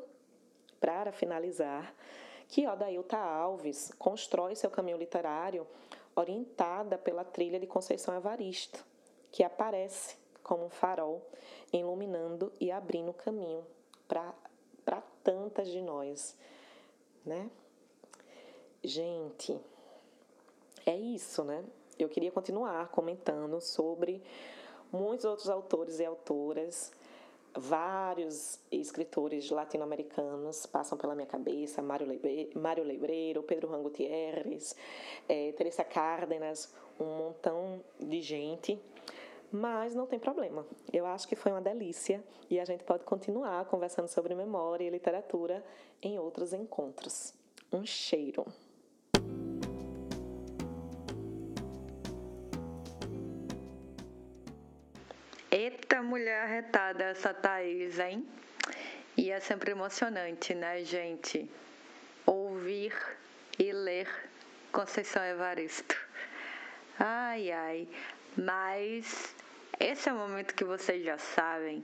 para 0.80 1.12
finalizar, 1.12 1.94
que 2.48 2.68
Odailta 2.68 3.18
Alves 3.18 3.92
constrói 3.98 4.56
seu 4.56 4.70
caminho 4.70 4.98
literário 4.98 5.66
orientada 6.16 6.98
pela 6.98 7.24
trilha 7.24 7.60
de 7.60 7.68
Conceição 7.68 8.16
Evaristo, 8.16 8.86
que 9.32 9.44
aparece 9.44 10.16
como 10.44 10.66
um 10.66 10.70
farol, 10.70 11.26
iluminando 11.72 12.52
e 12.60 12.72
abrindo 12.72 13.14
caminho 13.14 13.66
para 14.08 15.02
tantas 15.24 15.70
de 15.70 15.82
nós, 15.82 16.38
né? 17.26 17.50
Gente, 18.84 19.58
é 20.86 20.96
isso, 20.96 21.44
né? 21.44 21.64
Eu 21.98 22.10
queria 22.10 22.32
continuar 22.32 22.90
comentando 22.90 23.62
sobre 23.62 24.22
muitos 24.92 25.26
outros 25.26 25.50
autores 25.50 26.00
e 26.00 26.06
autoras. 26.06 26.92
Vários 27.56 28.60
escritores 28.72 29.52
latino-americanos 29.52 30.66
passam 30.66 30.98
pela 30.98 31.14
minha 31.14 31.28
cabeça: 31.28 31.82
Mário, 31.82 32.08
Mário 32.56 32.84
Lebreiro, 32.84 33.44
Pedro 33.44 33.68
Juan 33.68 33.84
Gutierrez, 33.84 34.76
é, 35.30 35.52
Teresa 35.52 35.84
Cárdenas, 35.84 36.74
um 37.00 37.06
montão 37.06 37.84
de 38.00 38.22
gente. 38.22 38.80
Mas 39.52 39.94
não 39.94 40.08
tem 40.08 40.18
problema. 40.18 40.66
Eu 40.92 41.06
acho 41.06 41.28
que 41.28 41.36
foi 41.36 41.52
uma 41.52 41.62
delícia 41.62 42.24
e 42.50 42.60
a 42.60 42.66
gente 42.66 42.84
pode 42.84 43.04
continuar 43.04 43.64
conversando 43.66 44.08
sobre 44.08 44.34
memória 44.34 44.84
e 44.84 44.90
literatura 44.90 45.64
em 46.02 46.18
outros 46.18 46.54
encontros. 46.54 47.36
Um 47.72 47.86
cheiro! 47.86 48.46
Eita 55.64 56.02
mulher 56.04 56.42
arretada 56.42 57.06
essa 57.06 57.34
Thaís, 57.34 57.98
hein? 57.98 58.28
E 59.16 59.32
é 59.32 59.40
sempre 59.40 59.72
emocionante, 59.72 60.54
né, 60.54 60.84
gente? 60.84 61.50
Ouvir 62.26 62.94
e 63.58 63.72
ler 63.72 64.10
Conceição 64.74 65.24
Evaristo. 65.24 65.96
Ai, 67.00 67.50
ai. 67.50 67.88
Mas 68.36 69.34
esse 69.80 70.10
é 70.10 70.12
o 70.12 70.18
momento 70.18 70.54
que 70.54 70.66
vocês 70.66 71.02
já 71.02 71.18
sabem. 71.18 71.82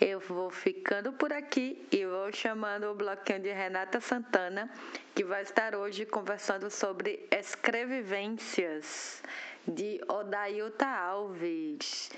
Eu 0.00 0.18
vou 0.18 0.48
ficando 0.48 1.12
por 1.12 1.30
aqui 1.30 1.86
e 1.92 2.06
vou 2.06 2.32
chamando 2.32 2.84
o 2.84 2.94
bloquinho 2.94 3.40
de 3.40 3.52
Renata 3.52 4.00
Santana, 4.00 4.70
que 5.14 5.24
vai 5.24 5.42
estar 5.42 5.74
hoje 5.74 6.06
conversando 6.06 6.70
sobre 6.70 7.28
escrevivências 7.30 9.22
de 9.68 10.00
Odailta 10.08 10.86
Alves. 10.86 12.10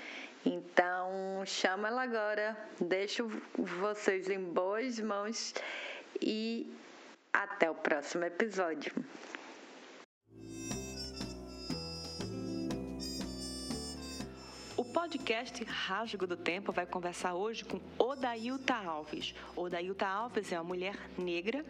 Então, 0.45 1.43
chama 1.45 1.87
ela 1.87 2.03
agora, 2.03 2.57
deixo 2.79 3.29
vocês 3.57 4.29
em 4.29 4.43
boas 4.43 4.99
mãos 4.99 5.53
e 6.21 6.69
até 7.31 7.69
o 7.71 7.75
próximo 7.75 8.25
episódio. 8.25 8.93
Podcast 14.93 15.61
Rasgo 15.63 16.27
do 16.27 16.37
Tempo 16.37 16.71
vai 16.71 16.85
conversar 16.85 17.33
hoje 17.33 17.65
com 17.65 17.81
Odailta 17.97 18.75
Alves. 18.75 19.33
Odailta 19.55 20.05
Alves 20.05 20.51
é 20.51 20.59
uma 20.59 20.63
mulher 20.63 20.95
negra, 21.17 21.65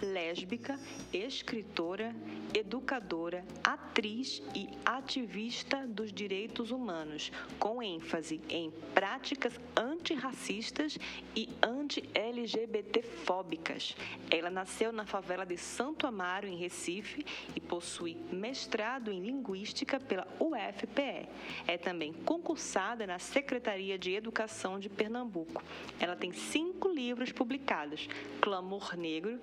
lésbica, 0.00 0.80
escritora, 1.12 2.16
educadora, 2.54 3.44
atriz 3.62 4.42
e 4.54 4.70
ativista 4.86 5.86
dos 5.86 6.10
direitos 6.10 6.70
humanos, 6.70 7.30
com 7.58 7.82
ênfase 7.82 8.40
em 8.48 8.70
práticas 8.94 9.60
antirracistas 9.76 10.96
e 11.36 11.50
anti-LGBT-fóbicas. 11.62 13.94
Ela 14.30 14.48
nasceu 14.48 14.90
na 14.92 15.04
favela 15.04 15.44
de 15.44 15.58
Santo 15.58 16.06
Amaro, 16.06 16.48
em 16.48 16.56
Recife, 16.56 17.26
e 17.54 17.60
possui 17.60 18.16
mestrado 18.32 19.12
em 19.12 19.20
Linguística 19.20 20.00
pela 20.00 20.26
UFPE. 20.40 21.28
É 21.66 21.76
também 21.76 22.14
concursada 22.14 22.61
na 23.06 23.18
Secretaria 23.18 23.98
de 23.98 24.12
Educação 24.12 24.78
de 24.78 24.88
Pernambuco. 24.88 25.62
Ela 25.98 26.14
tem 26.14 26.32
cinco 26.32 26.88
livros 26.88 27.32
publicados: 27.32 28.08
Clamor 28.40 28.96
Negro, 28.96 29.40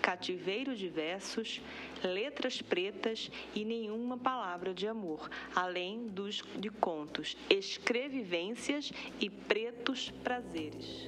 Cativeiro 0.00 0.74
de 0.74 0.88
Versos, 0.88 1.60
Letras 2.02 2.62
Pretas 2.62 3.30
e 3.54 3.64
Nenhuma 3.64 4.16
Palavra 4.16 4.72
de 4.72 4.86
Amor, 4.86 5.28
além 5.54 6.06
dos 6.06 6.42
de 6.56 6.70
contos 6.70 7.36
Escrevivências 7.50 8.92
e 9.20 9.28
Pretos 9.28 10.10
Prazeres. 10.22 11.06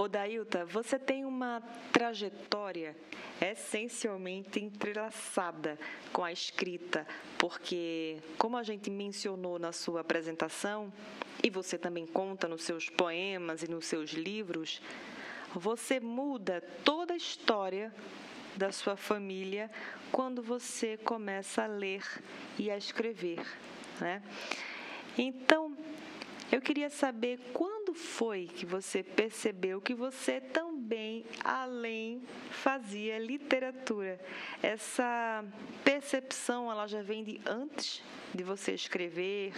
Odailta, 0.00 0.64
você 0.64 0.98
tem 0.98 1.26
uma 1.26 1.62
trajetória 1.92 2.96
essencialmente 3.38 4.58
entrelaçada 4.58 5.78
com 6.10 6.24
a 6.24 6.32
escrita, 6.32 7.06
porque, 7.38 8.16
como 8.38 8.56
a 8.56 8.62
gente 8.62 8.90
mencionou 8.90 9.58
na 9.58 9.72
sua 9.72 10.00
apresentação, 10.00 10.90
e 11.44 11.50
você 11.50 11.76
também 11.76 12.06
conta 12.06 12.48
nos 12.48 12.62
seus 12.62 12.88
poemas 12.88 13.62
e 13.62 13.70
nos 13.70 13.84
seus 13.84 14.12
livros, 14.12 14.80
você 15.54 16.00
muda 16.00 16.62
toda 16.82 17.12
a 17.12 17.16
história 17.18 17.92
da 18.56 18.72
sua 18.72 18.96
família 18.96 19.70
quando 20.10 20.42
você 20.42 20.96
começa 20.96 21.64
a 21.64 21.66
ler 21.66 22.02
e 22.58 22.70
a 22.70 22.76
escrever, 22.78 23.46
né? 24.00 24.22
Então, 25.18 25.76
Eu 26.52 26.60
queria 26.60 26.90
saber 26.90 27.38
quando 27.52 27.94
foi 27.94 28.46
que 28.46 28.66
você 28.66 29.04
percebeu 29.04 29.80
que 29.80 29.94
você 29.94 30.40
também, 30.40 31.24
além, 31.44 32.20
fazia 32.50 33.20
literatura. 33.20 34.18
Essa 34.60 35.44
percepção, 35.84 36.68
ela 36.68 36.88
já 36.88 37.02
vem 37.02 37.22
de 37.22 37.40
antes 37.46 38.02
de 38.34 38.42
você 38.42 38.72
escrever, 38.72 39.52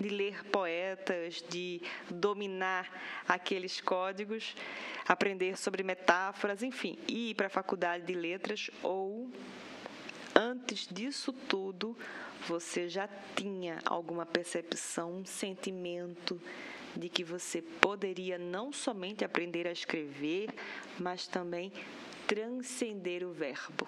de 0.00 0.08
ler 0.08 0.42
poetas, 0.46 1.44
de 1.50 1.82
dominar 2.08 2.90
aqueles 3.28 3.78
códigos, 3.78 4.56
aprender 5.06 5.58
sobre 5.58 5.82
metáforas, 5.82 6.62
enfim, 6.62 6.98
ir 7.06 7.34
para 7.34 7.48
a 7.48 7.50
faculdade 7.50 8.06
de 8.06 8.14
letras 8.14 8.70
ou 8.82 9.30
antes 10.40 10.86
disso 10.86 11.32
tudo, 11.32 11.94
você 12.48 12.88
já 12.88 13.06
tinha 13.36 13.78
alguma 13.84 14.24
percepção, 14.24 15.12
um 15.18 15.26
sentimento 15.26 16.40
de 16.96 17.08
que 17.10 17.22
você 17.22 17.60
poderia 17.60 18.38
não 18.38 18.72
somente 18.72 19.22
aprender 19.22 19.66
a 19.66 19.72
escrever, 19.72 20.48
mas 20.98 21.26
também 21.26 21.70
transcender 22.26 23.22
o 23.22 23.32
verbo. 23.32 23.86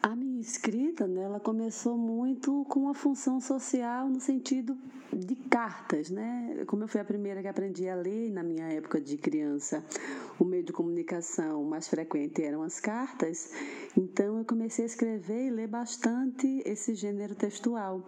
A 0.00 0.14
minha 0.14 0.40
escrita, 0.40 1.06
né, 1.06 1.22
ela 1.22 1.40
começou 1.40 1.96
muito 1.96 2.64
com 2.68 2.80
uma 2.80 2.94
função 2.94 3.40
social 3.40 4.08
no 4.08 4.20
sentido 4.20 4.76
de 5.10 5.34
cartas, 5.34 6.10
né? 6.10 6.62
Como 6.66 6.84
eu 6.84 6.88
fui 6.88 7.00
a 7.00 7.04
primeira 7.04 7.40
que 7.40 7.48
aprendi 7.48 7.88
a 7.88 7.94
ler 7.94 8.30
na 8.30 8.42
minha 8.42 8.66
época 8.66 9.00
de 9.00 9.16
criança, 9.16 9.82
o 10.38 10.44
meio 10.44 10.62
de 10.62 10.72
comunicação 10.72 11.64
mais 11.64 11.88
frequente 11.88 12.42
eram 12.42 12.62
as 12.62 12.80
cartas, 12.80 13.50
então 13.96 14.38
eu 14.38 14.44
comecei 14.44 14.84
a 14.84 14.86
escrever 14.86 15.46
e 15.46 15.50
ler 15.50 15.68
bastante 15.68 16.62
esse 16.64 16.94
gênero 16.94 17.34
textual. 17.34 18.06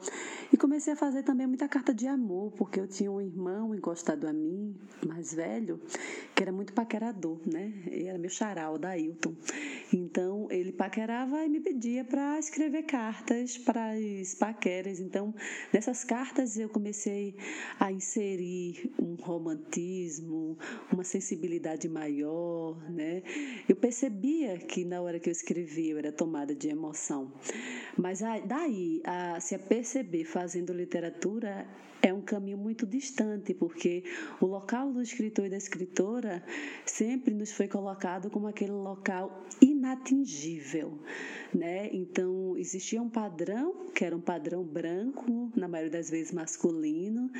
E 0.52 0.56
comecei 0.56 0.92
a 0.92 0.96
fazer 0.96 1.22
também 1.22 1.46
muita 1.46 1.68
carta 1.68 1.94
de 1.94 2.06
amor, 2.06 2.52
porque 2.52 2.80
eu 2.80 2.88
tinha 2.88 3.10
um 3.10 3.20
irmão 3.20 3.74
encostado 3.74 4.26
a 4.26 4.32
mim, 4.32 4.74
mais 5.06 5.34
velho, 5.34 5.80
que 6.34 6.42
era 6.42 6.52
muito 6.52 6.72
paquerador, 6.72 7.40
né? 7.46 7.72
Ele 7.86 8.06
era 8.06 8.18
meu 8.18 8.30
charal, 8.30 8.78
da 8.78 8.90
Ailton. 8.90 9.34
Então 9.92 10.48
ele 10.50 10.72
paquerava 10.72 11.44
e 11.44 11.48
me 11.48 11.60
pedia 11.60 12.04
para 12.04 12.38
escrever 12.38 12.82
cartas 12.84 13.56
para 13.56 13.92
as 13.92 14.34
paqueras. 14.34 15.00
Então, 15.00 15.34
nessas 15.72 16.04
cartas 16.04 16.56
eu 16.58 16.68
comecei 16.68 17.36
a 17.78 17.92
inserir 17.92 18.92
um 18.98 19.14
romantismo, 19.14 20.58
uma 20.92 21.04
sensibilidade 21.04 21.88
maior, 21.88 22.15
né? 22.88 23.22
Eu 23.68 23.76
percebia 23.76 24.58
que 24.58 24.84
na 24.84 25.00
hora 25.00 25.18
que 25.18 25.28
eu 25.28 25.32
escrevia 25.32 25.92
eu 25.92 25.98
era 25.98 26.12
tomada 26.12 26.54
de 26.54 26.68
emoção. 26.68 27.32
Mas 27.96 28.20
daí 28.46 29.02
a 29.04 29.40
se 29.40 29.54
aperceber 29.54 30.26
fazendo 30.26 30.72
literatura 30.72 31.66
é 32.06 32.14
um 32.14 32.20
caminho 32.20 32.56
muito 32.56 32.86
distante, 32.86 33.52
porque 33.52 34.04
o 34.40 34.46
local 34.46 34.92
do 34.92 35.02
escritor 35.02 35.46
e 35.46 35.50
da 35.50 35.56
escritora 35.56 36.42
sempre 36.84 37.34
nos 37.34 37.52
foi 37.52 37.66
colocado 37.66 38.30
como 38.30 38.46
aquele 38.46 38.72
local 38.72 39.44
inatingível, 39.60 40.98
né? 41.52 41.90
Então 41.92 42.56
existia 42.56 43.02
um 43.02 43.08
padrão 43.08 43.86
que 43.94 44.04
era 44.04 44.16
um 44.16 44.20
padrão 44.20 44.62
branco, 44.62 45.50
na 45.56 45.66
maioria 45.66 45.92
das 45.92 46.10
vezes 46.10 46.32
masculino. 46.32 47.30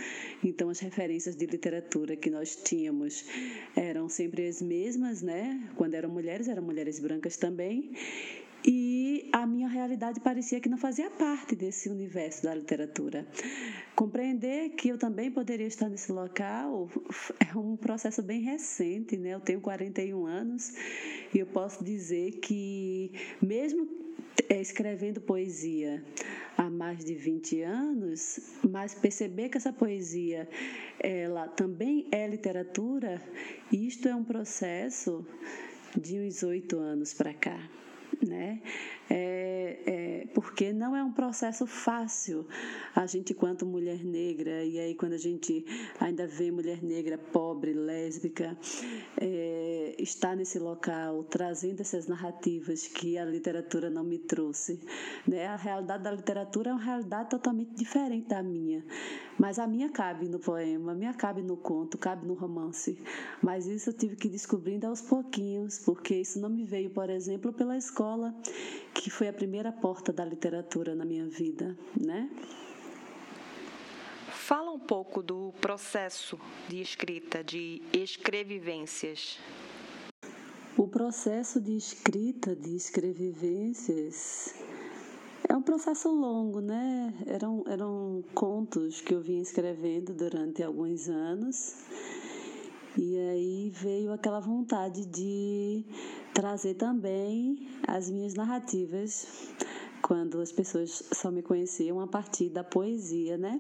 Então 0.42 0.68
as 0.68 0.80
referências 0.80 1.36
de 1.36 1.46
literatura 1.46 2.16
que 2.16 2.30
nós 2.30 2.56
tínhamos 2.56 3.24
eram 3.76 4.08
sempre 4.08 4.48
as 4.48 4.60
mesmas, 4.60 5.22
né? 5.22 5.70
Quando 5.76 5.94
eram 5.94 6.08
mulheres, 6.08 6.48
eram 6.48 6.62
mulheres 6.62 6.98
brancas 6.98 7.36
também. 7.36 7.92
E 8.66 9.28
a 9.32 9.46
minha 9.46 9.68
realidade 9.68 10.18
parecia 10.18 10.60
que 10.60 10.68
não 10.68 10.76
fazia 10.76 11.08
parte 11.08 11.54
desse 11.54 11.88
universo 11.88 12.42
da 12.42 12.52
literatura. 12.52 13.24
Compreender 13.94 14.70
que 14.70 14.88
eu 14.88 14.98
também 14.98 15.30
poderia 15.30 15.68
estar 15.68 15.88
nesse 15.88 16.10
local 16.10 16.90
é 17.38 17.56
um 17.56 17.76
processo 17.76 18.24
bem 18.24 18.40
recente, 18.40 19.16
né? 19.16 19.34
Eu 19.34 19.40
tenho 19.40 19.60
41 19.60 20.26
anos 20.26 20.72
e 21.32 21.38
eu 21.38 21.46
posso 21.46 21.84
dizer 21.84 22.40
que, 22.40 23.12
mesmo 23.40 23.88
é, 24.48 24.60
escrevendo 24.60 25.20
poesia 25.20 26.04
há 26.58 26.68
mais 26.68 27.04
de 27.04 27.14
20 27.14 27.62
anos, 27.62 28.40
mas 28.68 28.94
perceber 28.94 29.48
que 29.48 29.58
essa 29.58 29.72
poesia 29.72 30.48
ela 30.98 31.46
também 31.46 32.08
é 32.10 32.26
literatura, 32.26 33.22
isto 33.70 34.08
é 34.08 34.14
um 34.14 34.24
processo 34.24 35.24
de 35.96 36.18
uns 36.18 36.42
oito 36.42 36.78
anos 36.78 37.14
para 37.14 37.32
cá 37.32 37.60
né? 38.24 38.60
É, 39.08 39.82
é, 39.86 40.26
porque 40.34 40.72
não 40.72 40.96
é 40.96 41.02
um 41.02 41.12
processo 41.12 41.66
fácil. 41.66 42.46
A 42.94 43.06
gente 43.06 43.34
quanto 43.34 43.64
mulher 43.64 44.04
negra 44.04 44.64
e 44.64 44.78
aí 44.78 44.94
quando 44.94 45.12
a 45.12 45.18
gente 45.18 45.64
ainda 46.00 46.26
vê 46.26 46.50
mulher 46.50 46.82
negra 46.82 47.16
pobre 47.16 47.72
lésbica 47.72 48.56
é, 49.20 49.94
está 49.98 50.34
nesse 50.34 50.58
local 50.58 51.24
trazendo 51.24 51.80
essas 51.80 52.06
narrativas 52.06 52.86
que 52.86 53.16
a 53.18 53.24
literatura 53.24 53.90
não 53.90 54.04
me 54.04 54.18
trouxe 54.18 54.80
né? 55.26 55.46
A 55.46 55.56
realidade 55.56 56.02
da 56.02 56.10
literatura 56.10 56.70
é 56.70 56.72
uma 56.72 56.82
realidade 56.82 57.30
totalmente 57.30 57.74
diferente 57.74 58.28
da 58.28 58.42
minha. 58.42 58.84
Mas 59.38 59.58
a 59.58 59.66
minha 59.66 59.90
cabe 59.90 60.28
no 60.28 60.38
poema 60.38 60.92
a 60.92 60.94
minha 60.94 61.12
cabe 61.12 61.42
no 61.42 61.56
conto 61.56 61.98
cabe 61.98 62.26
no 62.26 62.34
romance. 62.34 62.98
Mas 63.42 63.66
isso 63.66 63.90
eu 63.90 63.94
tive 63.94 64.16
que 64.16 64.28
ir 64.28 64.30
descobrindo 64.30 64.86
aos 64.86 65.00
pouquinhos 65.00 65.78
porque 65.78 66.16
isso 66.16 66.40
não 66.40 66.48
me 66.48 66.64
veio 66.64 66.90
por 66.90 67.10
exemplo 67.10 67.52
pela 67.52 67.76
escola 67.76 68.34
que 69.02 69.10
foi 69.10 69.28
a 69.28 69.32
primeira 69.32 69.70
porta 69.72 70.12
da 70.12 70.24
literatura 70.24 70.94
na 70.94 71.04
minha 71.04 71.26
vida, 71.26 71.76
né? 71.98 72.30
Fala 74.28 74.70
um 74.72 74.78
pouco 74.78 75.22
do 75.22 75.52
processo 75.60 76.38
de 76.68 76.80
escrita, 76.80 77.42
de 77.42 77.82
escrevivências. 77.92 79.38
O 80.76 80.86
processo 80.86 81.60
de 81.60 81.76
escrita 81.76 82.54
de 82.54 82.76
escrevivências 82.76 84.54
é 85.48 85.54
um 85.54 85.62
processo 85.62 86.08
longo, 86.08 86.60
né? 86.60 87.14
Eram, 87.26 87.64
eram 87.66 88.24
contos 88.34 89.00
que 89.00 89.14
eu 89.14 89.20
vinha 89.20 89.42
escrevendo 89.42 90.12
durante 90.14 90.62
alguns 90.62 91.08
anos. 91.08 91.76
E 92.98 93.18
aí 93.18 93.70
veio 93.70 94.12
aquela 94.12 94.40
vontade 94.40 95.04
de 95.06 95.84
trazer 96.36 96.74
também 96.74 97.66
as 97.88 98.10
minhas 98.10 98.34
narrativas 98.34 99.54
quando 100.02 100.38
as 100.38 100.52
pessoas 100.52 101.02
só 101.10 101.30
me 101.30 101.40
conheciam 101.40 101.98
a 101.98 102.06
partir 102.06 102.50
da 102.50 102.62
poesia, 102.62 103.38
né? 103.38 103.58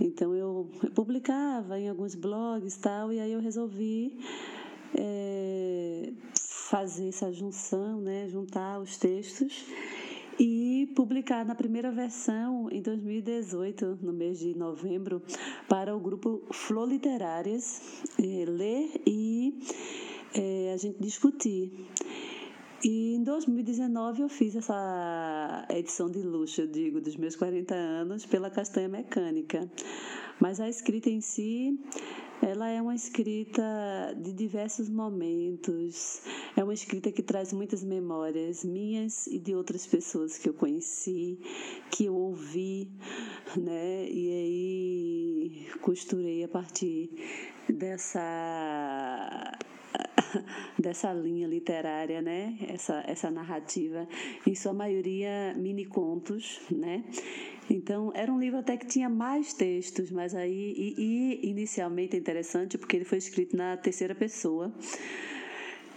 Então 0.00 0.34
eu 0.34 0.68
publicava 0.92 1.78
em 1.78 1.88
alguns 1.88 2.16
blogs 2.16 2.76
tal, 2.78 3.12
e 3.12 3.20
aí 3.20 3.32
eu 3.32 3.40
resolvi 3.40 4.18
é, 4.92 6.12
fazer 6.68 7.10
essa 7.10 7.32
junção, 7.32 8.00
né? 8.00 8.26
Juntar 8.28 8.80
os 8.80 8.96
textos 8.96 9.64
e 10.36 10.92
publicar 10.96 11.44
na 11.44 11.54
primeira 11.54 11.92
versão 11.92 12.68
em 12.72 12.82
2018, 12.82 14.00
no 14.02 14.12
mês 14.12 14.40
de 14.40 14.52
novembro, 14.52 15.22
para 15.68 15.96
o 15.96 16.00
grupo 16.00 16.42
Flor 16.50 16.88
Literárias, 16.88 18.02
é, 18.18 18.44
ler 18.48 19.00
e 19.06 19.60
é, 20.34 20.72
a 20.72 20.76
gente 20.76 21.00
discutir. 21.00 21.72
E 22.84 23.16
em 23.16 23.24
2019 23.24 24.22
eu 24.22 24.28
fiz 24.28 24.54
essa 24.54 25.66
edição 25.68 26.08
de 26.08 26.20
luxo, 26.20 26.60
eu 26.60 26.66
digo, 26.68 27.00
dos 27.00 27.16
meus 27.16 27.34
40 27.34 27.74
anos 27.74 28.24
pela 28.24 28.50
Castanha 28.50 28.88
Mecânica. 28.88 29.68
Mas 30.40 30.60
a 30.60 30.68
escrita 30.68 31.10
em 31.10 31.20
si, 31.20 31.76
ela 32.40 32.68
é 32.68 32.80
uma 32.80 32.94
escrita 32.94 33.60
de 34.16 34.32
diversos 34.32 34.88
momentos. 34.88 36.22
É 36.56 36.62
uma 36.62 36.72
escrita 36.72 37.10
que 37.10 37.20
traz 37.20 37.52
muitas 37.52 37.82
memórias 37.82 38.64
minhas 38.64 39.26
e 39.26 39.40
de 39.40 39.56
outras 39.56 39.84
pessoas 39.84 40.38
que 40.38 40.48
eu 40.48 40.54
conheci, 40.54 41.40
que 41.90 42.04
eu 42.04 42.14
ouvi, 42.14 42.88
né? 43.56 44.08
E 44.08 44.30
aí 44.30 45.68
costurei 45.80 46.44
a 46.44 46.48
partir 46.48 47.10
dessa 47.68 49.58
dessa 50.78 51.12
linha 51.12 51.46
literária, 51.46 52.20
né? 52.22 52.56
Essa, 52.68 53.02
essa 53.06 53.30
narrativa, 53.30 54.08
em 54.46 54.54
sua 54.54 54.72
maioria 54.72 55.54
mini 55.56 55.84
contos, 55.84 56.60
né? 56.70 57.04
Então, 57.70 58.10
era 58.14 58.32
um 58.32 58.38
livro 58.38 58.58
até 58.58 58.76
que 58.76 58.86
tinha 58.86 59.08
mais 59.08 59.52
textos, 59.52 60.10
mas 60.10 60.34
aí, 60.34 60.74
e, 60.76 60.94
e 61.42 61.50
inicialmente 61.50 62.16
é 62.16 62.18
interessante 62.18 62.78
porque 62.78 62.96
ele 62.96 63.04
foi 63.04 63.18
escrito 63.18 63.56
na 63.56 63.76
terceira 63.76 64.14
pessoa. 64.14 64.72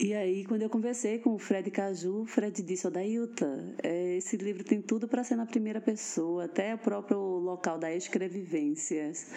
E 0.04 0.14
aí, 0.16 0.44
quando 0.46 0.64
eu 0.64 0.70
conversei 0.70 1.20
com 1.20 1.36
o 1.36 1.38
Fred 1.38 1.70
Caju, 1.70 2.24
o 2.24 2.26
Fred 2.26 2.62
disse: 2.64 2.88
Odailta, 2.88 3.76
é, 3.84 4.18
esse 4.18 4.36
livro 4.36 4.64
tem 4.64 4.82
tudo 4.82 5.08
para 5.08 5.24
ser 5.24 5.36
na 5.36 5.46
primeira 5.46 5.80
pessoa, 5.80 6.46
até 6.46 6.74
o 6.74 6.78
próprio 6.78 7.20
local 7.20 7.78
da 7.78 7.94
escrevivências. 7.94 9.32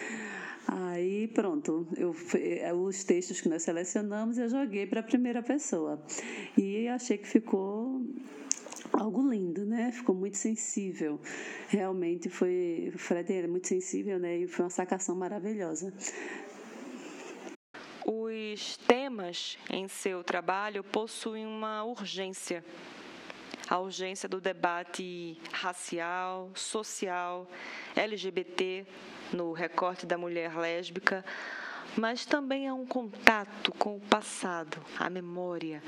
Aí 0.66 1.28
pronto, 1.28 1.86
eu, 1.96 2.14
é, 2.34 2.72
os 2.72 3.04
textos 3.04 3.40
que 3.40 3.48
nós 3.48 3.62
selecionamos 3.62 4.38
eu 4.38 4.48
joguei 4.48 4.86
para 4.86 5.00
a 5.00 5.02
primeira 5.02 5.42
pessoa. 5.42 6.02
E 6.56 6.88
achei 6.88 7.18
que 7.18 7.28
ficou 7.28 8.02
algo 8.92 9.28
lindo, 9.28 9.64
né? 9.64 9.92
Ficou 9.92 10.14
muito 10.14 10.36
sensível. 10.36 11.20
Realmente 11.68 12.28
foi. 12.28 12.92
O 12.94 12.98
Fred 12.98 13.46
muito 13.46 13.68
sensível, 13.68 14.18
né? 14.18 14.38
E 14.38 14.46
foi 14.46 14.64
uma 14.64 14.70
sacação 14.70 15.14
maravilhosa. 15.14 15.92
Os 18.06 18.76
temas 18.86 19.58
em 19.70 19.88
seu 19.88 20.22
trabalho 20.22 20.84
possuem 20.84 21.46
uma 21.46 21.84
urgência. 21.84 22.64
A 23.68 23.78
urgência 23.78 24.28
do 24.28 24.42
debate 24.42 25.38
racial, 25.50 26.50
social, 26.54 27.48
LGBT, 27.96 28.86
no 29.34 29.52
recorte 29.52 30.06
da 30.06 30.16
mulher 30.16 30.56
lésbica, 30.56 31.24
mas 31.96 32.24
também 32.24 32.66
há 32.66 32.74
um 32.74 32.86
contato 32.86 33.72
com 33.72 33.96
o 33.96 34.00
passado, 34.00 34.82
a 34.98 35.08
memória, 35.10 35.82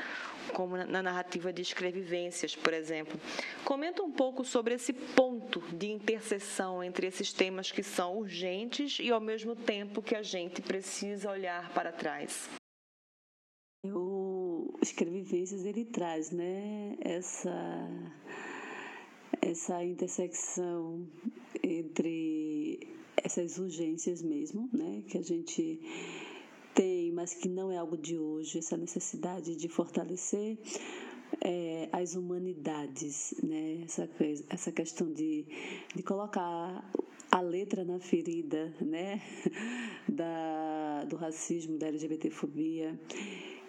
como 0.52 0.76
na 0.76 1.02
narrativa 1.02 1.52
de 1.52 1.62
escrevivências, 1.62 2.54
por 2.54 2.72
exemplo. 2.72 3.18
Comenta 3.64 4.02
um 4.02 4.12
pouco 4.12 4.44
sobre 4.44 4.74
esse 4.74 4.92
ponto 4.92 5.61
de 5.72 5.90
interseção 5.90 6.82
entre 6.82 7.06
esses 7.06 7.32
temas 7.32 7.72
que 7.72 7.82
são 7.82 8.18
urgentes 8.18 8.98
e, 9.00 9.11
ao 9.11 9.20
mesmo 9.20 9.56
tempo, 9.56 10.02
que 10.02 10.14
a 10.14 10.22
gente 10.22 10.62
precisa 10.62 11.30
olhar 11.30 11.72
para 11.72 11.90
trás. 11.90 12.48
O 13.85 14.78
escrevivências 14.82 15.64
ele 15.64 15.85
traz, 15.85 16.30
né, 16.30 16.96
essa 17.00 17.88
essa 19.40 19.85
intersecção 19.85 21.06
entre 21.62 22.96
essas 23.16 23.59
urgências 23.59 24.22
mesmo, 24.22 24.68
né, 24.72 25.02
que 25.09 25.18
a 25.18 25.22
gente 25.22 25.81
tem, 26.74 27.11
mas 27.12 27.33
que 27.33 27.48
não 27.48 27.72
é 27.72 27.79
algo 27.79 27.96
de 27.96 28.18
hoje, 28.18 28.59
essa 28.59 28.76
necessidade 28.76 29.57
de 29.57 29.68
fortalecer 29.68 30.59
é, 31.40 31.88
as 31.92 32.14
humanidades, 32.14 33.35
né? 33.42 33.83
essa, 33.85 34.09
essa 34.50 34.72
questão 34.72 35.12
de, 35.12 35.46
de 35.94 36.02
colocar 36.02 36.85
a 37.31 37.40
letra 37.40 37.85
na 37.85 37.98
ferida 37.98 38.72
né? 38.81 39.20
da, 40.09 41.05
do 41.05 41.16
racismo, 41.16 41.79
da 41.79 41.88
LGBTfobia 41.88 42.98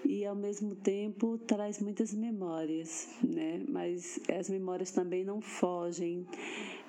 e 0.05 0.25
ao 0.25 0.35
mesmo 0.35 0.75
tempo 0.75 1.37
traz 1.39 1.79
muitas 1.79 2.13
memórias, 2.13 3.09
né? 3.23 3.63
Mas 3.67 4.19
as 4.29 4.49
memórias 4.49 4.91
também 4.91 5.25
não 5.25 5.41
fogem 5.41 6.25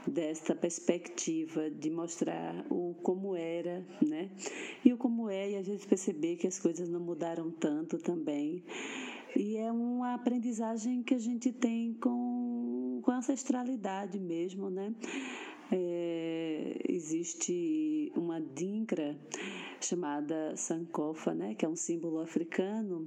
desta 0.07 0.55
perspectiva 0.55 1.71
de 1.71 1.91
mostrar 1.91 2.65
o 2.71 2.95
como 3.03 3.35
era, 3.35 3.85
né? 4.05 4.31
E 4.85 4.93
o 4.93 4.97
como 4.97 5.29
é, 5.29 5.51
e 5.51 5.57
a 5.57 5.63
gente 5.63 5.87
perceber 5.87 6.37
que 6.37 6.47
as 6.47 6.59
coisas 6.59 6.89
não 6.89 7.01
mudaram 7.01 7.51
tanto 7.51 7.99
também. 7.99 8.65
E 9.37 9.57
é 9.57 9.71
uma 9.71 10.15
aprendizagem 10.15 11.03
que 11.03 11.15
a 11.15 11.19
gente 11.19 11.53
tem 11.53 11.95
com, 11.95 13.01
com 13.03 13.11
ancestralidade 13.11 14.19
mesmo, 14.19 14.71
né? 14.71 14.95
É, 15.71 16.79
existe 16.89 18.11
uma 18.17 18.41
dinkra 18.41 19.19
chamada 19.81 20.57
Sankofa, 20.57 21.35
né, 21.35 21.55
que 21.55 21.65
é 21.65 21.69
um 21.69 21.77
símbolo 21.77 22.21
africano 22.21 23.07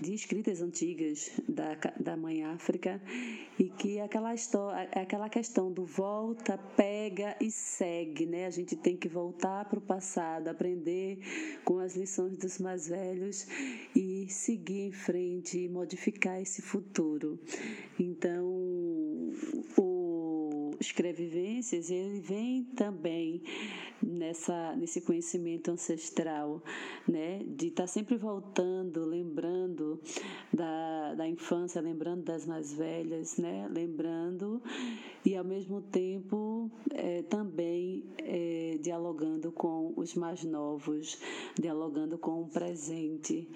de 0.00 0.14
escritas 0.14 0.60
antigas 0.60 1.30
da, 1.48 1.74
da 1.98 2.16
mãe 2.16 2.44
África 2.44 3.00
e 3.58 3.68
que 3.70 3.98
é 3.98 4.02
aquela 4.02 4.34
história, 4.34 4.88
é 4.92 5.00
aquela 5.00 5.28
questão 5.28 5.72
do 5.72 5.84
volta, 5.84 6.58
pega 6.76 7.36
e 7.40 7.50
segue, 7.50 8.26
né? 8.26 8.46
A 8.46 8.50
gente 8.50 8.76
tem 8.76 8.96
que 8.96 9.08
voltar 9.08 9.64
para 9.64 9.78
o 9.78 9.82
passado, 9.82 10.48
aprender 10.48 11.18
com 11.64 11.78
as 11.78 11.96
lições 11.96 12.36
dos 12.36 12.58
mais 12.58 12.88
velhos 12.88 13.46
e 13.94 14.26
seguir 14.28 14.88
em 14.88 14.92
frente 14.92 15.58
e 15.58 15.68
modificar 15.68 16.40
esse 16.40 16.60
futuro. 16.60 17.38
Então, 17.98 18.44
o 19.76 19.95
escrevivências, 20.80 21.90
ele 21.90 22.20
vem 22.20 22.64
também 22.64 23.42
nessa, 24.02 24.76
nesse 24.76 25.00
conhecimento 25.00 25.70
ancestral, 25.70 26.62
né? 27.08 27.42
De 27.46 27.68
estar 27.68 27.84
tá 27.84 27.86
sempre 27.86 28.16
voltando, 28.16 29.04
lembrando 29.04 30.00
da, 30.52 31.14
da 31.14 31.28
infância, 31.28 31.80
lembrando 31.80 32.24
das 32.24 32.46
mais 32.46 32.72
velhas, 32.72 33.36
né? 33.36 33.68
Lembrando 33.70 34.62
e 35.24 35.36
ao 35.36 35.44
mesmo 35.44 35.82
tempo 35.82 36.70
é, 36.92 37.22
também 37.22 38.04
é, 38.18 38.78
dialogando 38.80 39.50
com 39.50 39.92
os 39.96 40.14
mais 40.14 40.44
novos, 40.44 41.18
dialogando 41.58 42.16
com 42.16 42.42
o 42.42 42.48
presente 42.48 43.48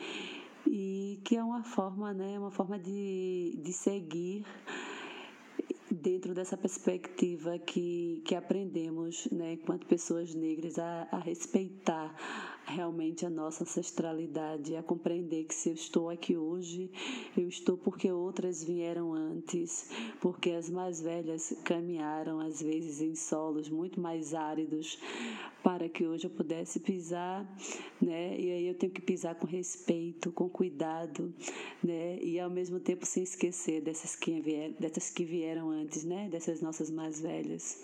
e 0.66 1.20
que 1.24 1.37
é 1.37 1.42
uma 1.42 1.62
forma, 1.62 2.12
né, 2.12 2.38
uma 2.38 2.50
forma 2.50 2.78
de, 2.78 3.59
de 3.62 3.72
seguir 3.72 4.44
dentro 6.01 6.35
dessa 6.35 6.57
perspectiva 6.57 7.59
que, 7.59 8.23
que 8.25 8.35
aprendemos, 8.35 9.29
né, 9.31 9.55
enquanto 9.55 9.87
pessoas 9.87 10.35
negras, 10.35 10.79
a, 10.79 11.09
a 11.11 11.19
respeitar 11.19 12.15
realmente 12.70 13.26
a 13.26 13.30
nossa 13.30 13.64
ancestralidade, 13.64 14.76
a 14.76 14.83
compreender 14.83 15.44
que 15.44 15.54
se 15.54 15.68
eu 15.70 15.74
estou 15.74 16.09
aqui 16.09 16.37
hoje, 16.37 16.90
eu 17.37 17.48
estou 17.48 17.76
porque 17.76 18.11
outras 18.11 18.62
vieram 18.64 19.12
antes, 19.12 19.90
porque 20.20 20.50
as 20.50 20.70
mais 20.70 21.00
velhas 21.00 21.52
caminharam 21.64 22.40
às 22.40 22.62
vezes 22.62 23.00
em 23.00 23.14
solos 23.14 23.68
muito 23.68 24.00
mais 24.00 24.33
áridos 24.35 24.98
para 25.62 25.88
que 25.88 26.06
hoje 26.06 26.26
eu 26.26 26.30
pudesse 26.30 26.80
pisar, 26.80 27.44
né? 28.00 28.38
E 28.38 28.50
aí 28.50 28.66
eu 28.66 28.74
tenho 28.74 28.92
que 28.92 29.00
pisar 29.00 29.35
com 29.35 29.46
respeito, 29.46 30.33
com 30.33 30.48
cuidado, 30.48 31.35
né? 31.83 32.18
E 32.22 32.38
ao 32.40 32.48
mesmo 32.48 32.80
tempo 32.80 33.04
sem 33.04 33.22
esquecer 33.22 33.83
dessas 33.83 34.16
que 34.16 34.40
vieram, 34.40 34.74
dessas 34.78 35.11
que 35.11 35.24
vieram 35.24 35.70
antes, 35.70 36.04
né? 36.04 36.28
Dessas 36.30 36.61
nossas 36.61 36.90
mais 36.90 37.20
velhas. 37.20 37.83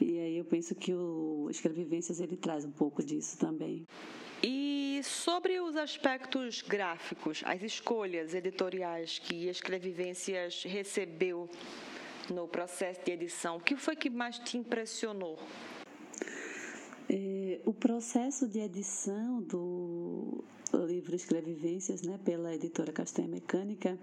E 0.00 0.18
aí 0.18 0.36
eu 0.36 0.44
penso 0.44 0.74
que 0.74 0.92
o 0.92 1.48
Escrevivências 1.50 2.20
ele 2.20 2.36
traz 2.36 2.64
um 2.64 2.72
pouco 2.72 3.02
disso 3.02 3.38
também. 3.38 3.86
E 4.42 5.00
sobre 5.02 5.60
os 5.60 5.76
aspectos 5.76 6.62
gráficos, 6.62 7.42
as 7.46 7.62
escolhas 7.62 8.34
editoriais 8.34 9.18
que 9.18 9.48
Escrevivências 9.48 10.64
recebeu 10.64 11.48
no 12.30 12.48
processo 12.48 13.00
de 13.04 13.12
edição, 13.12 13.56
o 13.56 13.60
que 13.60 13.76
foi 13.76 13.96
que 13.96 14.10
mais 14.10 14.38
te 14.38 14.58
impressionou? 14.58 15.38
É, 17.08 17.60
o 17.64 17.72
processo 17.72 18.48
de 18.48 18.60
edição 18.60 19.40
do 19.42 20.44
livro 20.86 21.14
Escrevivências, 21.14 22.02
né, 22.02 22.18
pela 22.24 22.54
editora 22.54 22.92
Castanha 22.92 23.28
Mecânica, 23.28 23.98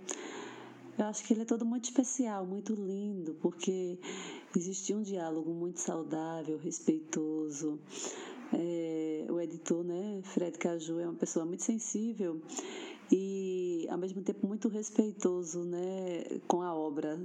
eu 0.97 1.05
acho 1.05 1.23
que 1.23 1.33
ele 1.33 1.41
é 1.41 1.45
todo 1.45 1.65
muito 1.65 1.85
especial, 1.85 2.45
muito 2.45 2.73
lindo, 2.73 3.33
porque 3.41 3.97
existia 4.55 4.95
um 4.97 5.01
diálogo 5.01 5.51
muito 5.53 5.79
saudável, 5.79 6.57
respeitoso. 6.57 7.79
É, 8.53 9.25
o 9.29 9.39
editor, 9.39 9.83
né, 9.83 10.21
Fred 10.23 10.57
Caju, 10.57 10.99
é 10.99 11.05
uma 11.05 11.15
pessoa 11.15 11.45
muito 11.45 11.63
sensível 11.63 12.41
e, 13.11 13.87
ao 13.89 13.97
mesmo 13.97 14.21
tempo, 14.21 14.45
muito 14.45 14.67
respeitoso 14.67 15.63
né, 15.63 16.23
com 16.47 16.61
a 16.61 16.73
obra, 16.73 17.17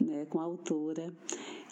né, 0.00 0.26
com 0.26 0.40
a 0.40 0.44
autora. 0.44 1.12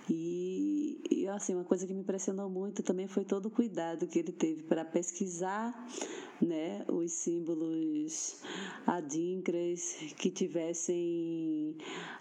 E, 0.09 1.01
e, 1.11 1.29
assim, 1.29 1.55
uma 1.55 1.65
coisa 1.65 1.87
que 1.87 1.95
me 1.95 2.01
impressionou 2.01 2.49
muito 2.49 2.83
também 2.83 3.07
foi 3.07 3.25
todo 3.25 3.47
o 3.47 3.51
cuidado 3.51 4.07
que 4.07 4.19
ele 4.19 4.33
teve 4.33 4.63
para 4.63 4.85
pesquisar 4.85 5.73
né, 6.41 6.85
os 6.89 7.13
símbolos 7.13 8.41
adíncras 8.87 9.97
que 10.17 10.31
tivessem 10.31 11.77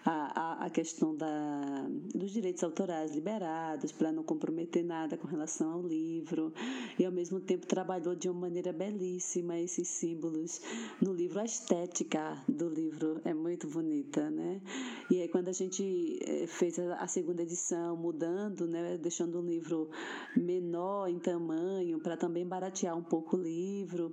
a, 0.05 0.63
a, 0.63 0.65
a 0.65 0.69
questão 0.69 1.15
da, 1.15 1.87
dos 2.13 2.31
direitos 2.31 2.63
autorais 2.63 3.13
liberados 3.13 3.91
para 3.91 4.11
não 4.11 4.23
comprometer 4.23 4.83
nada 4.83 5.17
com 5.17 5.27
relação 5.27 5.73
ao 5.73 5.81
livro 5.81 6.53
e 6.97 7.05
ao 7.05 7.11
mesmo 7.11 7.39
tempo 7.39 7.65
trabalhou 7.65 8.15
de 8.15 8.29
uma 8.29 8.41
maneira 8.41 8.71
belíssima 8.71 9.59
esses 9.59 9.87
símbolos 9.87 10.61
no 11.01 11.13
livro. 11.13 11.39
A 11.39 11.45
estética 11.45 12.37
do 12.47 12.69
livro 12.69 13.21
é 13.23 13.33
muito 13.33 13.67
bonita 13.67 14.29
né? 14.29 14.61
E 15.09 15.21
aí 15.21 15.27
quando 15.27 15.49
a 15.49 15.51
gente 15.53 16.19
eh, 16.21 16.47
fez 16.47 16.77
a 16.79 17.07
segunda 17.07 17.41
edição 17.41 17.95
mudando 17.95 18.67
né 18.67 18.97
deixando 18.97 19.39
o 19.39 19.45
livro 19.45 19.89
menor 20.35 21.07
em 21.07 21.19
tamanho 21.19 21.99
para 21.99 22.17
também 22.17 22.45
baratear 22.45 22.97
um 22.97 23.03
pouco 23.03 23.37
o 23.37 23.41
livro 23.41 24.08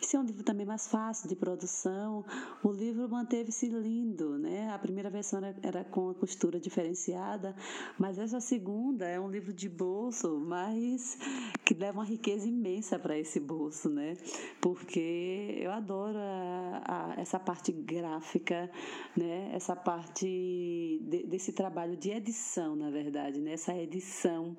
esse 0.00 0.16
é 0.16 0.20
um 0.20 0.24
livro 0.24 0.42
também 0.42 0.66
mais 0.66 0.86
fácil 0.86 1.28
de 1.28 1.36
produção. 1.36 2.24
O 2.62 2.70
livro 2.70 3.08
manteve-se 3.08 3.68
lindo, 3.68 4.38
né? 4.38 4.70
A 4.70 4.78
primeira 4.78 5.10
versão 5.10 5.38
era, 5.38 5.56
era, 5.62 5.84
com 5.84 6.10
a 6.10 6.14
costura 6.14 6.60
diferenciada, 6.60 7.54
mas 7.98 8.18
essa 8.18 8.40
segunda 8.40 9.06
é 9.06 9.18
um 9.18 9.30
livro 9.30 9.52
de 9.52 9.68
bolso, 9.68 10.38
mas 10.38 11.18
que 11.64 11.74
leva 11.74 11.98
uma 11.98 12.04
riqueza 12.04 12.46
imensa 12.48 12.98
para 12.98 13.18
esse 13.18 13.40
bolso, 13.40 13.88
né? 13.88 14.16
Porque 14.60 15.58
eu 15.58 15.70
adoro 15.72 16.18
a, 16.18 16.82
a, 17.16 17.20
essa 17.20 17.38
parte 17.38 17.72
gráfica, 17.72 18.70
né? 19.16 19.50
Essa 19.54 19.74
parte 19.76 21.00
de, 21.02 21.26
desse 21.26 21.52
trabalho 21.52 21.96
de 21.96 22.10
edição, 22.10 22.76
na 22.76 22.90
verdade, 22.90 23.40
né? 23.40 23.52
Essa 23.52 23.74
edição 23.74 24.56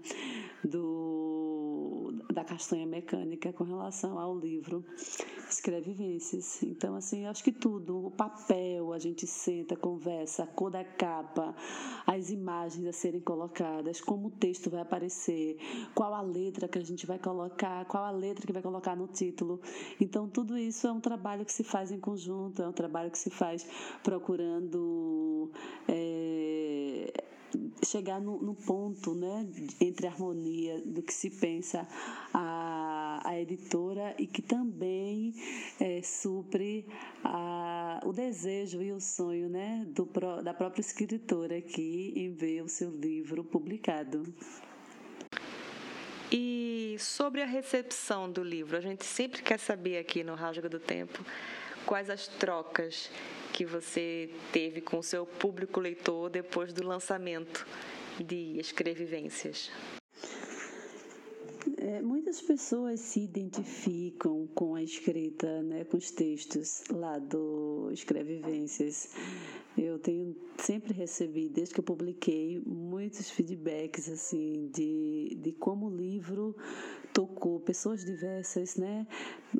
do 0.63 1.34
da 2.35 2.43
castanha 2.43 2.85
mecânica 2.85 3.51
com 3.53 3.63
relação 3.63 4.19
ao 4.19 4.37
livro 4.37 4.85
Escrevivências. 5.49 6.61
Então, 6.63 6.95
assim, 6.95 7.25
acho 7.25 7.43
que 7.43 7.51
tudo, 7.51 8.07
o 8.07 8.11
papel, 8.11 8.91
a 8.91 8.99
gente 8.99 9.25
senta, 9.25 9.75
conversa, 9.75 10.43
a 10.43 10.47
cor 10.47 10.69
da 10.69 10.83
capa, 10.83 11.55
as 12.05 12.29
imagens 12.29 12.85
a 12.87 12.91
serem 12.91 13.21
colocadas, 13.21 14.01
como 14.01 14.27
o 14.27 14.31
texto 14.31 14.69
vai 14.69 14.81
aparecer, 14.81 15.57
qual 15.93 16.13
a 16.13 16.21
letra 16.21 16.67
que 16.67 16.77
a 16.77 16.83
gente 16.83 17.05
vai 17.05 17.17
colocar, 17.17 17.85
qual 17.85 18.03
a 18.03 18.11
letra 18.11 18.45
que 18.45 18.51
vai 18.51 18.61
colocar 18.61 18.95
no 18.95 19.07
título. 19.07 19.61
Então, 19.99 20.27
tudo 20.27 20.57
isso 20.57 20.85
é 20.87 20.91
um 20.91 20.99
trabalho 20.99 21.45
que 21.45 21.53
se 21.53 21.63
faz 21.63 21.91
em 21.91 21.99
conjunto, 21.99 22.61
é 22.61 22.67
um 22.67 22.73
trabalho 22.73 23.09
que 23.09 23.17
se 23.17 23.29
faz 23.29 23.65
procurando. 24.03 25.49
É, 25.87 26.44
chegar 27.83 28.19
no, 28.19 28.41
no, 28.41 28.55
ponto 28.55 29.13
né, 29.13 29.47
entre 29.79 30.07
a 30.07 30.11
harmonia 30.11 30.81
do 30.85 31.01
que 31.01 31.13
se 31.13 31.29
pensa 31.29 31.87
a, 32.33 33.21
a 33.23 33.39
editora 33.39 34.15
e 34.17 34.27
que 34.27 34.41
também 34.41 35.33
é, 35.79 36.01
supre 36.01 36.87
a, 37.23 38.01
o 38.05 38.13
desejo 38.13 38.81
e 38.81 38.91
o 38.91 38.99
sonho 38.99 39.49
né, 39.49 39.85
do, 39.89 40.05
da 40.43 40.53
própria 40.53 40.81
escritora 40.81 41.61
que 41.61 42.13
envia 42.15 42.63
o 42.63 42.69
seu 42.69 42.91
livro 42.91 43.43
publicado. 43.43 44.23
E 46.31 46.95
sobre 46.99 47.41
a 47.41 47.45
recepção 47.45 48.31
do 48.31 48.43
livro, 48.43 48.75
a 48.75 48.81
gente 48.81 49.05
sempre 49.05 49.41
quer 49.41 49.59
saber 49.59 49.97
aqui 49.97 50.23
no 50.23 50.33
Rasgo 50.33 50.67
do 50.67 50.79
Tempo 50.79 51.23
quais 51.85 52.09
as 52.09 52.27
trocas 52.27 53.11
que 53.55 53.63
você 53.63 54.29
teve 54.51 54.81
com 54.81 54.99
o 54.99 55.03
seu 55.03 55.25
público 55.25 55.79
leitor 55.79 56.29
depois 56.29 56.73
do 56.73 56.85
lançamento 56.85 57.65
de 58.19 58.59
Escrevivências? 58.59 59.71
É, 61.95 62.01
muitas 62.01 62.41
pessoas 62.41 62.99
se 62.99 63.21
identificam 63.21 64.47
com 64.53 64.75
a 64.75 64.83
escrita, 64.83 65.61
né, 65.63 65.85
com 65.85 65.95
os 65.95 66.11
textos 66.11 66.83
lá 66.91 67.17
do 67.17 67.89
Escrevivências. 67.91 69.15
Eu 69.77 69.97
tenho 69.99 70.35
sempre 70.57 70.93
recebi, 70.93 71.47
desde 71.47 71.73
que 71.73 71.79
eu 71.79 71.83
publiquei, 71.83 72.61
muitos 72.65 73.29
feedbacks 73.29 74.09
assim 74.09 74.69
de, 74.73 75.37
de 75.41 75.53
como 75.53 75.87
o 75.87 75.95
livro 75.95 76.55
tocou 77.13 77.61
pessoas 77.61 78.03
diversas, 78.03 78.75
né? 78.75 79.07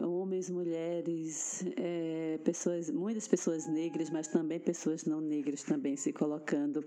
Homens, 0.02 0.50
mulheres, 0.50 1.64
é, 1.78 2.38
pessoas, 2.44 2.90
muitas 2.90 3.30
pessoas 3.30 3.66
negras, 3.66 4.10
mas 4.10 4.28
também 4.28 4.60
pessoas 4.60 5.06
não 5.06 5.22
negras 5.22 5.64
também 5.64 5.96
se 5.96 6.12
colocando 6.12 6.84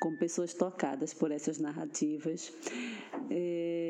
como 0.00 0.16
pessoas 0.16 0.54
tocadas 0.54 1.12
por 1.12 1.30
essas 1.30 1.58
narrativas. 1.58 2.50
É, 3.30 3.89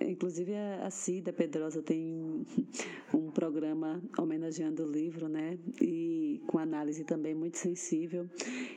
inclusive 0.00 0.54
a, 0.54 0.86
a 0.86 0.90
Cida 0.90 1.32
Pedrosa 1.32 1.82
tem 1.82 2.46
um 3.14 3.30
programa 3.30 4.02
homenageando 4.18 4.84
o 4.84 4.90
livro, 4.90 5.28
né? 5.28 5.58
E 5.80 6.42
com 6.46 6.58
análise 6.58 7.04
também 7.04 7.34
muito 7.34 7.58
sensível. 7.58 8.28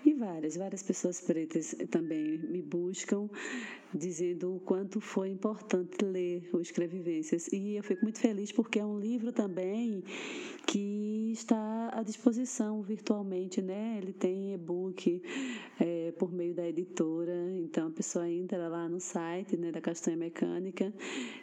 E 0.05 0.14
várias, 0.14 0.55
várias 0.55 0.84
pessoas 0.84 1.22
pretas 1.22 1.76
também 1.89 2.38
me 2.38 2.61
buscam 2.61 3.30
dizendo 3.93 4.55
o 4.55 4.59
quanto 4.59 4.99
foi 4.99 5.29
importante 5.29 6.03
ler 6.03 6.49
o 6.53 6.59
Escrevivências. 6.59 7.47
E 7.51 7.75
eu 7.75 7.83
fico 7.83 8.03
muito 8.03 8.19
feliz 8.19 8.51
porque 8.51 8.79
é 8.79 8.85
um 8.85 8.99
livro 8.99 9.31
também 9.31 10.03
que 10.65 11.31
está 11.31 11.89
à 11.93 12.03
disposição 12.03 12.81
virtualmente, 12.81 13.61
né? 13.61 13.99
Ele 14.01 14.13
tem 14.13 14.53
e-book 14.53 15.21
é, 15.79 16.11
por 16.17 16.31
meio 16.31 16.53
da 16.53 16.67
editora, 16.67 17.33
então 17.57 17.87
a 17.87 17.91
pessoa 17.91 18.29
entra 18.29 18.67
lá 18.67 18.87
no 18.87 18.99
site 18.99 19.57
né, 19.57 19.71
da 19.71 19.81
Castanha 19.81 20.15
Mecânica 20.15 20.93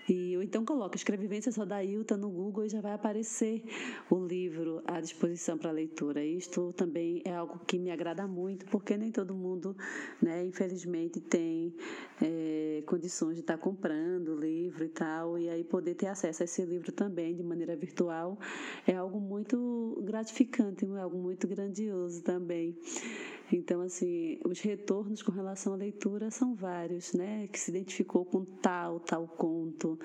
e 0.08 0.36
ou 0.36 0.42
então 0.42 0.64
coloca 0.64 0.96
Escrevivências 0.96 1.56
Rodailta 1.56 2.16
no 2.16 2.30
Google 2.30 2.64
e 2.64 2.68
já 2.68 2.80
vai 2.80 2.92
aparecer 2.92 3.62
o 4.08 4.16
livro 4.24 4.82
à 4.86 5.00
disposição 5.00 5.58
para 5.58 5.70
leitura. 5.70 6.24
Isto 6.24 6.72
também 6.72 7.20
é 7.24 7.34
algo 7.34 7.60
que 7.66 7.78
me 7.78 7.90
agrada 7.90 8.26
muito, 8.26 8.64
porque 8.66 8.96
nem 8.96 9.10
todo 9.10 9.34
mundo, 9.34 9.76
né, 10.22 10.44
infelizmente, 10.44 11.20
tem 11.20 11.74
é, 12.22 12.39
condições 12.86 13.34
de 13.34 13.40
estar 13.40 13.58
comprando 13.58 14.28
o 14.28 14.36
livro 14.36 14.84
e 14.84 14.88
tal, 14.88 15.38
e 15.38 15.48
aí 15.48 15.64
poder 15.64 15.94
ter 15.94 16.06
acesso 16.06 16.42
a 16.42 16.44
esse 16.44 16.64
livro 16.64 16.92
também 16.92 17.34
de 17.34 17.42
maneira 17.42 17.76
virtual 17.76 18.38
é 18.86 18.94
algo 18.94 19.20
muito 19.20 20.00
gratificante, 20.04 20.84
é 20.84 21.00
algo 21.00 21.18
muito 21.18 21.46
grandioso 21.46 22.22
também. 22.22 22.76
Então, 23.52 23.80
assim, 23.80 24.38
os 24.44 24.60
retornos 24.60 25.22
com 25.22 25.32
relação 25.32 25.72
à 25.72 25.76
leitura 25.76 26.30
são 26.30 26.54
vários, 26.54 27.12
né? 27.12 27.48
Que 27.48 27.58
se 27.58 27.70
identificou 27.70 28.24
com 28.24 28.44
tal, 28.44 29.00
tal 29.00 29.26
conto, 29.26 29.98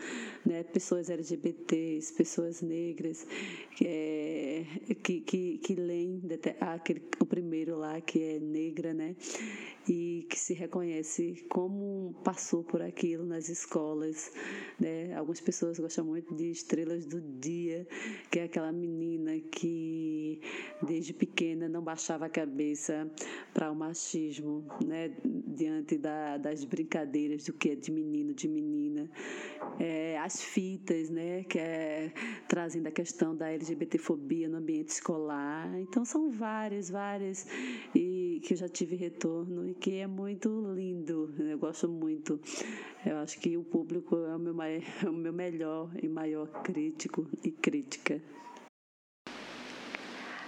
né? 0.44 0.64
Pessoas 0.64 1.10
LGBTs, 1.10 2.14
pessoas 2.14 2.62
negras, 2.62 3.28
que, 3.76 3.86
é, 3.88 4.66
que, 5.04 5.22
que, 5.22 5.58
que 5.60 5.76
leem 5.76 6.22
aquele, 6.60 7.04
o 7.20 7.26
primeiro 7.26 7.78
lá, 7.78 8.02
que 8.02 8.22
é 8.22 8.40
negra, 8.40 8.94
né? 8.94 9.16
E 9.88 10.26
que 10.28 10.40
se 10.40 10.56
reconhece 10.56 11.46
como 11.48 12.16
passou 12.24 12.64
por 12.64 12.82
aquilo 12.82 13.24
nas 13.24 13.50
escolas, 13.50 14.32
né? 14.80 15.14
Algumas 15.14 15.40
pessoas 15.40 15.78
gostam 15.78 16.06
muito 16.06 16.34
de 16.34 16.50
Estrelas 16.50 17.06
do 17.06 17.22
Dia, 17.22 17.88
que 18.32 18.40
é 18.40 18.44
aquela 18.46 18.72
menina 18.72 19.40
que 19.52 20.42
desde 20.82 21.14
pequena 21.14 21.70
não 21.70 21.84
baixava 21.84 22.26
a 22.26 22.30
cabeça 22.30 23.08
para 23.54 23.72
o 23.72 23.76
machismo, 23.76 24.66
né, 24.84 25.12
diante 25.24 25.98
da, 25.98 26.38
das 26.38 26.64
brincadeiras 26.64 27.46
do 27.46 27.54
que 27.54 27.70
é 27.70 27.76
de 27.76 27.92
menino, 27.92 28.34
de 28.34 28.48
menina, 28.48 29.10
é, 29.80 30.18
as 30.20 30.42
fitas, 30.42 31.10
né, 31.10 31.44
que 31.44 31.60
é 31.60 32.12
trazendo 32.48 32.88
a 32.88 32.92
questão 32.92 33.36
da 33.36 33.50
LGBTfobia 33.52 34.50
no 34.50 34.58
ambiente 34.58 34.90
escolar. 34.90 35.70
Então 35.80 36.04
são 36.04 36.30
várias, 36.30 36.90
várias 36.90 37.48
e 37.94 38.42
que 38.44 38.54
eu 38.54 38.58
já 38.58 38.70
tive 38.70 38.96
retorno 38.96 39.68
e 39.68 39.74
que 39.74 39.96
é 40.00 40.08
muito 40.08 40.50
lindo. 40.74 41.34
Né, 41.38 41.54
eu 41.54 41.60
gosto 41.60 41.88
muito. 41.88 42.40
Eu 43.06 43.18
acho 43.18 43.40
que 43.40 43.56
o 43.58 43.64
público 43.64 44.16
é 44.16 44.36
o 44.36 44.40
meu, 44.40 44.62
é 44.62 44.82
o 45.08 45.14
meu 45.14 45.34
melhor 45.34 45.92
e 46.02 46.08
maior 46.08 46.48
crítico 46.64 47.28
e 47.44 47.52
crítica. 47.52 48.22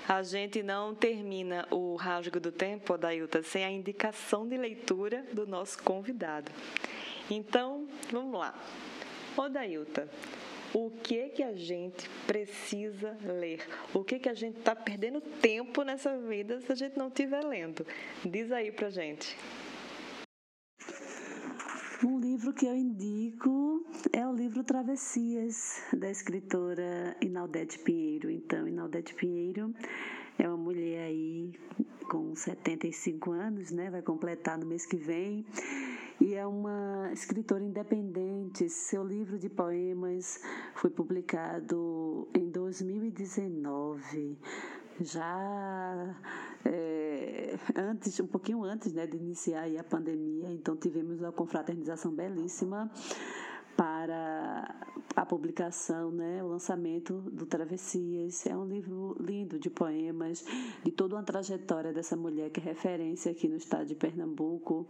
A 0.07 0.23
gente 0.23 0.63
não 0.63 0.95
termina 0.95 1.67
o 1.69 1.95
rasgo 1.97 2.39
do 2.39 2.49
tempo, 2.49 2.93
Odailta, 2.93 3.43
sem 3.43 3.65
a 3.65 3.69
indicação 3.69 4.47
de 4.47 4.55
leitura 4.55 5.25
do 5.33 5.45
nosso 5.45 5.83
convidado. 5.83 6.49
Então, 7.29 7.85
vamos 8.09 8.39
lá. 8.39 8.57
Odailta, 9.35 10.07
o 10.73 10.89
que 10.89 11.27
que 11.27 11.43
a 11.43 11.53
gente 11.53 12.09
precisa 12.25 13.17
ler? 13.21 13.67
O 13.93 14.01
que 14.01 14.17
que 14.17 14.29
a 14.29 14.33
gente 14.33 14.59
está 14.59 14.73
perdendo 14.73 15.19
tempo 15.19 15.83
nessa 15.83 16.17
vida 16.17 16.61
se 16.61 16.71
a 16.71 16.75
gente 16.75 16.97
não 16.97 17.09
estiver 17.09 17.43
lendo? 17.43 17.85
Diz 18.23 18.49
aí 18.53 18.71
pra 18.71 18.89
gente. 18.89 19.35
Um 22.03 22.19
livro 22.19 22.53
que 22.53 22.67
eu 22.67 22.75
indico 22.75 23.83
é 24.13 24.27
o 24.27 24.31
livro 24.31 24.63
Travessias, 24.63 25.81
da 25.91 26.11
escritora 26.11 27.17
Inaldete 27.21 27.79
Pinheiro. 27.79 28.29
Então, 28.29 28.67
Inaldete 28.67 29.15
Pinheiro 29.15 29.73
é 30.37 30.47
uma 30.47 30.57
mulher 30.57 31.05
aí 31.05 31.53
com 32.07 32.35
75 32.35 33.31
anos, 33.31 33.71
né? 33.71 33.89
Vai 33.89 34.03
completar 34.03 34.59
no 34.59 34.67
mês 34.67 34.85
que 34.85 34.95
vem. 34.95 35.43
E 36.21 36.35
é 36.35 36.45
uma 36.45 37.09
escritora 37.11 37.63
independente. 37.63 38.69
Seu 38.69 39.03
livro 39.03 39.39
de 39.39 39.49
poemas 39.49 40.39
foi 40.75 40.91
publicado 40.91 42.27
em 42.35 42.51
2019 42.51 44.37
já 44.99 46.15
é, 46.65 47.06
antes, 47.75 48.19
um 48.19 48.27
pouquinho 48.27 48.63
antes 48.63 48.93
né, 48.93 49.05
de 49.07 49.17
iniciar 49.17 49.65
a 49.77 49.83
pandemia, 49.83 50.49
então 50.51 50.75
tivemos 50.75 51.19
uma 51.19 51.31
confraternização 51.31 52.11
belíssima 52.13 52.89
para 54.07 54.73
a 55.17 55.25
publicação, 55.25 56.11
né, 56.11 56.41
o 56.41 56.47
lançamento 56.47 57.15
do 57.29 57.45
Travessias. 57.45 58.45
É 58.45 58.55
um 58.55 58.65
livro 58.65 59.17
lindo 59.19 59.59
de 59.59 59.69
poemas, 59.69 60.45
de 60.81 60.91
toda 60.91 61.15
uma 61.15 61.23
trajetória 61.23 61.91
dessa 61.91 62.15
mulher 62.15 62.49
que 62.49 62.61
é 62.61 62.63
referência 62.63 63.31
aqui 63.31 63.49
no 63.49 63.57
estado 63.57 63.85
de 63.85 63.95
Pernambuco, 63.95 64.87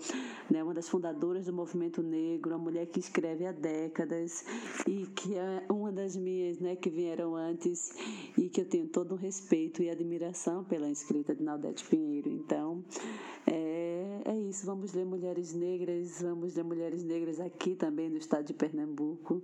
né, 0.52 0.64
uma 0.64 0.74
das 0.74 0.88
fundadoras 0.88 1.48
do 1.48 1.54
movimento 1.54 2.04
negro, 2.04 2.52
uma 2.52 2.64
mulher 2.64 2.86
que 2.86 3.00
escreve 3.00 3.48
há 3.48 3.52
décadas 3.52 4.46
e 4.88 5.08
que 5.08 5.36
é 5.36 5.66
uma 5.68 5.92
das 5.92 6.16
minhas, 6.16 6.60
né, 6.60 6.76
que 6.76 6.92
vieram 6.92 7.36
antes 7.36 7.92
e 8.38 8.50
que 8.50 8.62
eu 8.62 8.66
tenho 8.66 8.88
todo 8.88 9.16
um 9.16 9.18
respeito 9.18 9.82
e 9.82 9.90
admiração 9.90 10.64
pela 10.64 10.90
escrita 10.90 11.34
de 11.34 11.42
Naldete 11.42 11.84
Pinheiro. 11.86 12.30
Então, 12.30 12.84
é, 13.48 13.87
é 14.26 14.36
isso, 14.36 14.66
vamos 14.66 14.94
ler 14.94 15.06
mulheres 15.06 15.54
negras, 15.54 16.22
vamos 16.22 16.56
ler 16.56 16.64
mulheres 16.64 17.04
negras 17.04 17.40
aqui 17.40 17.76
também 17.76 18.10
no 18.10 18.18
estado 18.18 18.46
de 18.46 18.54
Pernambuco, 18.54 19.42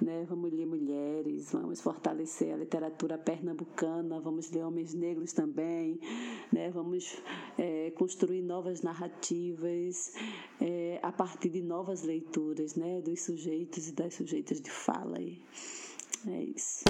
né? 0.00 0.24
Vamos 0.28 0.52
ler 0.52 0.66
mulheres, 0.66 1.52
vamos 1.52 1.80
fortalecer 1.80 2.52
a 2.52 2.56
literatura 2.56 3.18
pernambucana, 3.18 4.20
vamos 4.20 4.50
ler 4.50 4.64
homens 4.64 4.94
negros 4.94 5.32
também, 5.32 6.00
né? 6.52 6.70
Vamos 6.70 7.16
é, 7.58 7.90
construir 7.92 8.42
novas 8.42 8.82
narrativas 8.82 10.12
é, 10.60 10.98
a 11.02 11.12
partir 11.12 11.48
de 11.48 11.62
novas 11.62 12.02
leituras, 12.02 12.74
né? 12.74 13.00
Dos 13.00 13.22
sujeitos 13.22 13.88
e 13.88 13.92
das 13.92 14.14
sujeitas 14.14 14.60
de 14.60 14.70
fala. 14.70 15.18
É 15.18 16.42
isso. 16.42 16.84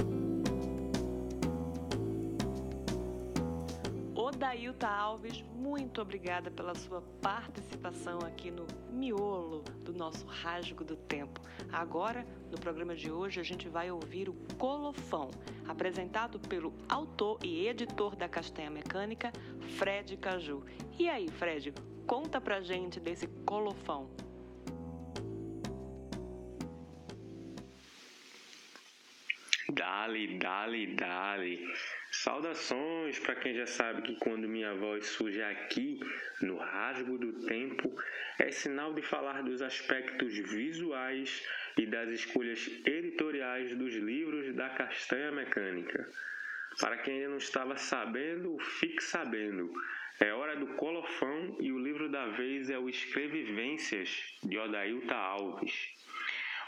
Odailta 4.37 4.87
Alves, 4.87 5.43
muito 5.55 5.99
obrigada 5.99 6.51
pela 6.51 6.75
sua 6.75 7.01
participação 7.23 8.19
aqui 8.19 8.51
no 8.51 8.67
miolo 8.91 9.63
do 9.83 9.91
nosso 9.91 10.27
Rasgo 10.27 10.83
do 10.83 10.95
Tempo. 10.95 11.41
Agora, 11.73 12.23
no 12.51 12.55
programa 12.59 12.95
de 12.95 13.09
hoje, 13.09 13.39
a 13.39 13.43
gente 13.43 13.67
vai 13.67 13.89
ouvir 13.89 14.29
o 14.29 14.35
Colofão, 14.59 15.31
apresentado 15.67 16.39
pelo 16.39 16.71
autor 16.87 17.39
e 17.43 17.67
editor 17.67 18.15
da 18.15 18.29
Castanha 18.29 18.69
Mecânica, 18.69 19.31
Fred 19.75 20.15
Caju. 20.17 20.63
E 20.99 21.09
aí, 21.09 21.27
Fred, 21.29 21.73
conta 22.05 22.39
pra 22.39 22.61
gente 22.61 22.99
desse 22.99 23.25
Colofão. 23.43 24.07
Dali, 30.07 30.37
dali, 30.37 30.87
dali. 30.95 31.73
Saudações 32.09 33.19
para 33.19 33.35
quem 33.35 33.53
já 33.53 33.65
sabe 33.65 34.03
que 34.03 34.15
quando 34.15 34.47
minha 34.47 34.73
voz 34.73 35.05
surge 35.05 35.41
aqui, 35.41 35.99
no 36.41 36.55
rasgo 36.55 37.17
do 37.17 37.45
tempo, 37.45 37.93
é 38.39 38.49
sinal 38.49 38.93
de 38.93 39.01
falar 39.01 39.43
dos 39.43 39.61
aspectos 39.61 40.33
visuais 40.49 41.45
e 41.77 41.85
das 41.85 42.09
escolhas 42.09 42.69
editoriais 42.85 43.75
dos 43.75 43.93
livros 43.95 44.55
da 44.55 44.69
Castanha 44.69 45.29
Mecânica. 45.29 46.09
Para 46.79 46.99
quem 46.99 47.15
ainda 47.15 47.29
não 47.31 47.37
estava 47.37 47.75
sabendo, 47.75 48.57
fique 48.59 49.03
sabendo. 49.03 49.69
É 50.21 50.31
hora 50.31 50.55
do 50.55 50.67
colofão 50.75 51.57
e 51.59 51.69
o 51.69 51.79
livro 51.79 52.07
da 52.07 52.27
vez 52.27 52.69
é 52.69 52.79
o 52.79 52.87
Escrevivências, 52.87 54.37
de 54.41 54.57
Odailta 54.57 55.15
Alves. 55.15 55.96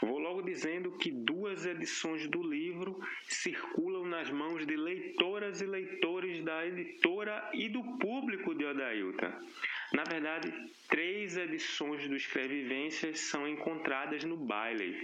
Vou 0.02 0.18
logo 0.18 0.40
dizendo 0.40 0.92
que 0.92 1.10
duas 1.10 1.66
edições 1.66 2.26
do 2.26 2.42
livro 2.42 2.98
circulam 3.28 4.06
nas 4.06 4.30
mãos 4.30 4.66
de 4.66 4.74
leitoras 4.74 5.60
e 5.60 5.66
leitores 5.66 6.42
da 6.42 6.66
editora 6.66 7.50
e 7.52 7.68
do 7.68 7.82
público 7.98 8.54
de 8.54 8.64
Odailta. 8.64 9.38
Na 9.92 10.04
verdade, 10.04 10.52
três 10.88 11.36
edições 11.36 12.08
do 12.08 12.16
Escrevivências 12.16 13.20
são 13.20 13.46
encontradas 13.46 14.24
no 14.24 14.36
Bailey. 14.36 14.96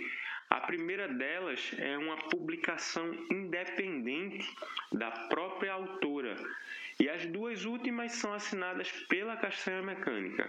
A 0.49 0.61
primeira 0.61 1.09
delas 1.09 1.73
é 1.77 1.99
uma 1.99 2.17
publicação 2.17 3.13
independente 3.31 4.49
da 4.93 5.11
própria 5.11 5.73
autora, 5.73 6.37
e 6.99 7.09
as 7.09 7.27
duas 7.27 7.65
últimas 7.65 8.13
são 8.13 8.33
assinadas 8.33 8.91
pela 9.09 9.37
Castanha 9.37 9.83
Mecânica. 9.83 10.49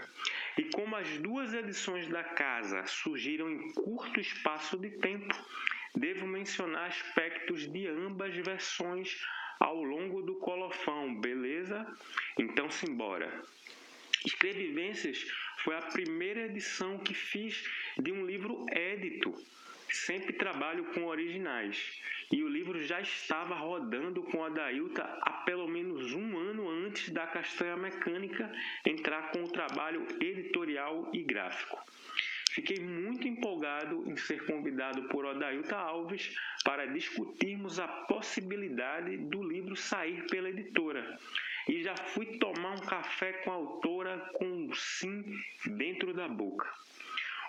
E 0.57 0.63
como 0.65 0.95
as 0.95 1.17
duas 1.17 1.53
edições 1.53 2.07
da 2.07 2.23
casa 2.23 2.85
surgiram 2.87 3.49
em 3.49 3.73
curto 3.73 4.19
espaço 4.19 4.77
de 4.77 4.91
tempo, 4.91 5.35
devo 5.95 6.25
mencionar 6.25 6.87
aspectos 6.87 7.69
de 7.71 7.87
ambas 7.87 8.35
versões 8.35 9.19
ao 9.59 9.83
longo 9.83 10.21
do 10.21 10.35
colofão, 10.35 11.19
beleza? 11.19 11.85
Então 12.39 12.69
simbora. 12.69 13.43
Escrevivências 14.25 15.25
foi 15.63 15.75
a 15.75 15.81
primeira 15.81 16.45
edição 16.45 16.97
que 16.99 17.13
fiz 17.13 17.63
de 17.97 18.11
um 18.11 18.25
livro 18.25 18.65
édito. 18.71 19.33
Sempre 19.89 20.33
trabalho 20.33 20.85
com 20.93 21.05
originais 21.05 22.01
e 22.31 22.43
o 22.43 22.47
livro 22.47 22.83
já 22.83 22.99
estava 22.99 23.55
rodando 23.55 24.21
com 24.23 24.43
a 24.43 24.49
Dailta 24.49 25.03
há 25.21 25.31
pelo 25.45 25.67
menos 25.67 26.13
um 26.13 26.37
ano 26.37 26.69
antes 26.69 27.09
da 27.09 27.25
Castanha 27.25 27.77
Mecânica 27.77 28.51
entrar 28.85 29.31
com 29.31 29.43
o 29.43 29.51
trabalho 29.51 30.05
editorial 30.19 31.09
e 31.13 31.23
gráfico. 31.23 31.81
Fiquei 32.51 32.79
muito 32.79 33.27
empolgado 33.27 34.03
em 34.09 34.17
ser 34.17 34.43
convidado 34.45 35.03
por 35.09 35.23
Odailta 35.25 35.77
Alves 35.77 36.35
para 36.63 36.87
discutirmos 36.87 37.79
a 37.79 37.87
possibilidade 37.87 39.15
do 39.15 39.43
livro 39.43 39.75
sair 39.75 40.25
pela 40.25 40.49
editora. 40.49 41.19
E 41.69 41.83
já 41.83 41.95
fui 41.95 42.25
tomar 42.39 42.71
um 42.71 42.79
café 42.79 43.33
com 43.43 43.51
a 43.51 43.53
autora 43.53 44.17
com 44.33 44.45
um 44.45 44.73
sim 44.73 45.23
dentro 45.67 46.13
da 46.15 46.27
boca. 46.27 46.67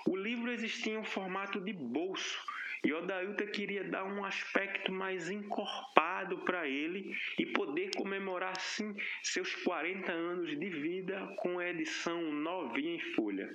O 0.07 0.15
livro 0.15 0.53
existia 0.53 0.93
em 0.93 0.99
um 0.99 1.05
formato 1.05 1.59
de 1.59 1.73
bolso 1.73 2.39
e 2.85 2.93
Odailta 2.93 3.47
queria 3.47 3.85
dar 3.85 4.05
um 4.05 4.25
aspecto 4.25 4.93
mais 4.93 5.31
encorpado 5.31 6.39
para 6.39 6.69
ele 6.69 7.17
e 7.39 7.47
poder 7.47 7.91
comemorar 7.97 8.53
assim 8.57 8.95
seus 9.23 9.55
40 9.57 10.13
anos 10.13 10.59
de 10.59 10.69
vida 10.69 11.35
com 11.39 11.59
a 11.59 11.69
edição 11.69 12.33
novinha 12.33 12.95
em 12.95 13.15
folha. 13.15 13.53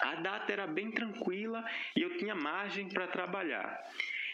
A 0.00 0.14
data 0.16 0.52
era 0.52 0.66
bem 0.66 0.90
tranquila 0.90 1.64
e 1.94 2.02
eu 2.02 2.16
tinha 2.16 2.34
margem 2.34 2.88
para 2.88 3.06
trabalhar. 3.08 3.82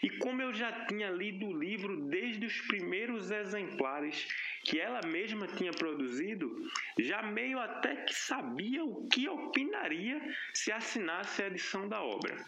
E 0.03 0.09
como 0.17 0.41
eu 0.41 0.53
já 0.53 0.85
tinha 0.85 1.09
lido 1.09 1.47
o 1.47 1.57
livro 1.57 1.95
desde 2.07 2.45
os 2.45 2.59
primeiros 2.61 3.31
exemplares 3.31 4.27
que 4.65 4.79
ela 4.79 4.99
mesma 5.07 5.47
tinha 5.47 5.71
produzido, 5.71 6.69
já 6.99 7.21
meio 7.21 7.57
até 7.57 7.95
que 7.95 8.13
sabia 8.13 8.83
o 8.83 9.07
que 9.07 9.29
opinaria 9.29 10.21
se 10.53 10.71
assinasse 10.71 11.41
a 11.41 11.47
edição 11.47 11.87
da 11.87 12.01
obra. 12.01 12.45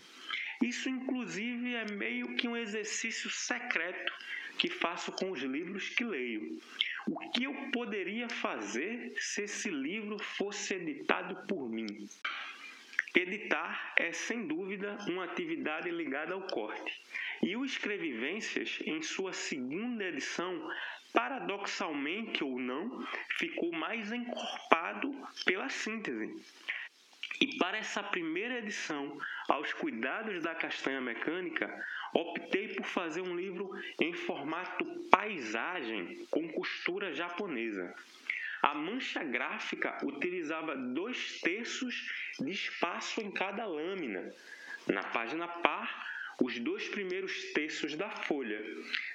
Isso, 0.62 0.90
inclusive, 0.90 1.76
é 1.76 1.86
meio 1.92 2.36
que 2.36 2.48
um 2.48 2.58
exercício 2.58 3.30
secreto 3.30 4.14
que 4.58 4.70
faço 4.70 5.12
com 5.12 5.32
os 5.32 5.42
livros 5.42 5.90
que 5.90 6.04
leio. 6.04 6.60
O 7.08 7.20
que 7.32 7.44
eu 7.44 7.54
poderia 7.72 8.28
fazer 8.30 9.14
se 9.18 9.44
esse 9.44 9.70
livro 9.70 10.18
fosse 10.18 10.76
editado 10.76 11.36
por 11.48 11.70
mim? 11.70 12.10
Editar 13.14 13.94
é, 13.98 14.12
sem 14.12 14.48
dúvida, 14.48 14.98
uma 15.08 15.26
atividade 15.26 15.90
ligada 15.90 16.34
ao 16.34 16.42
corte. 16.48 17.02
E 17.42 17.56
o 17.56 17.64
Escrevivências, 17.64 18.80
em 18.86 19.02
sua 19.02 19.32
segunda 19.32 20.04
edição, 20.04 20.70
paradoxalmente 21.14 22.44
ou 22.44 22.60
não, 22.60 23.06
ficou 23.38 23.72
mais 23.72 24.12
encorpado 24.12 25.16
pela 25.46 25.70
síntese. 25.70 26.36
E 27.40 27.58
para 27.58 27.78
essa 27.78 28.02
primeira 28.02 28.60
edição, 28.60 29.20
aos 29.48 29.74
cuidados 29.74 30.42
da 30.42 30.56
castanha 30.56 31.02
mecânica, 31.02 31.70
optei 32.14 32.70
por 32.70 32.86
fazer 32.86 33.22
um 33.22 33.36
livro 33.36 33.72
em 34.00 34.14
formato 34.14 34.86
paisagem 35.12 36.26
com 36.30 36.48
costura 36.54 37.14
japonesa. 37.14 37.94
A 38.62 38.74
mancha 38.74 39.24
gráfica 39.24 39.98
utilizava 40.04 40.76
dois 40.76 41.40
terços 41.42 42.10
de 42.40 42.52
espaço 42.52 43.22
em 43.22 43.30
cada 43.32 43.66
lâmina. 43.66 44.34
Na 44.88 45.04
página 45.04 45.48
par, 45.48 46.06
os 46.42 46.58
dois 46.60 46.88
primeiros 46.90 47.52
terços 47.54 47.96
da 47.96 48.10
folha. 48.10 48.60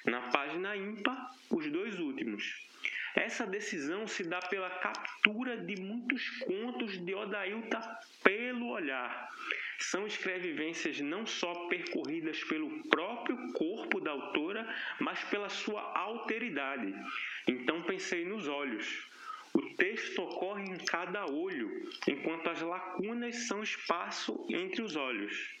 Na 0.05 0.21
página 0.29 0.75
ímpar, 0.75 1.31
os 1.49 1.69
dois 1.69 1.99
últimos. 1.99 2.70
Essa 3.15 3.45
decisão 3.45 4.07
se 4.07 4.23
dá 4.23 4.39
pela 4.39 4.69
captura 4.69 5.57
de 5.57 5.81
muitos 5.81 6.29
contos 6.39 7.03
de 7.03 7.13
Odailta 7.13 7.79
pelo 8.23 8.69
olhar. 8.69 9.29
São 9.79 10.05
escrevivências 10.07 10.99
não 11.01 11.25
só 11.25 11.67
percorridas 11.67 12.43
pelo 12.43 12.87
próprio 12.87 13.51
corpo 13.53 13.99
da 13.99 14.11
autora, 14.11 14.67
mas 14.99 15.23
pela 15.25 15.49
sua 15.49 15.81
alteridade. 15.97 16.93
Então 17.47 17.81
pensei 17.81 18.23
nos 18.25 18.47
olhos. 18.47 19.09
O 19.53 19.61
texto 19.75 20.21
ocorre 20.21 20.63
em 20.63 20.77
cada 20.77 21.25
olho, 21.25 21.89
enquanto 22.07 22.49
as 22.49 22.61
lacunas 22.61 23.47
são 23.47 23.61
espaço 23.61 24.45
entre 24.49 24.81
os 24.81 24.95
olhos. 24.95 25.60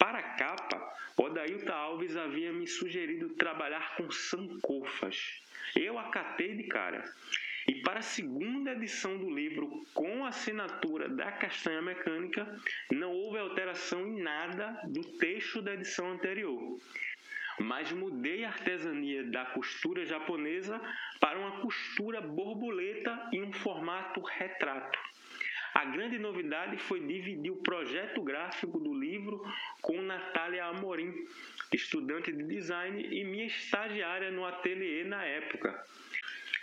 Para 0.00 0.18
a 0.18 0.22
capa, 0.22 0.94
Odailta 1.14 1.74
Alves 1.74 2.16
havia 2.16 2.50
me 2.54 2.66
sugerido 2.66 3.28
trabalhar 3.34 3.96
com 3.96 4.10
sancofas. 4.10 5.42
Eu 5.76 5.98
acatei 5.98 6.56
de 6.56 6.62
cara. 6.62 7.04
E 7.68 7.82
para 7.82 7.98
a 7.98 8.02
segunda 8.02 8.72
edição 8.72 9.18
do 9.18 9.28
livro, 9.28 9.84
com 9.92 10.24
assinatura 10.24 11.06
da 11.06 11.30
Castanha 11.32 11.82
Mecânica, 11.82 12.48
não 12.90 13.12
houve 13.12 13.38
alteração 13.38 14.06
em 14.06 14.22
nada 14.22 14.80
do 14.84 15.02
texto 15.18 15.60
da 15.60 15.74
edição 15.74 16.10
anterior. 16.12 16.80
Mas 17.58 17.92
mudei 17.92 18.42
a 18.46 18.48
artesania 18.48 19.22
da 19.24 19.44
costura 19.44 20.06
japonesa 20.06 20.80
para 21.20 21.38
uma 21.38 21.60
costura 21.60 22.22
borboleta 22.22 23.28
em 23.34 23.42
um 23.42 23.52
formato 23.52 24.22
retrato. 24.22 24.98
A 25.80 25.84
grande 25.86 26.18
novidade 26.18 26.76
foi 26.76 27.00
dividir 27.00 27.50
o 27.50 27.62
projeto 27.62 28.20
gráfico 28.20 28.78
do 28.78 28.92
livro 28.92 29.42
com 29.80 30.02
Natália 30.02 30.66
Amorim, 30.66 31.26
estudante 31.72 32.30
de 32.30 32.42
design 32.42 33.02
e 33.02 33.24
minha 33.24 33.46
estagiária 33.46 34.30
no 34.30 34.44
ateliê 34.44 35.04
na 35.04 35.24
época. 35.24 35.82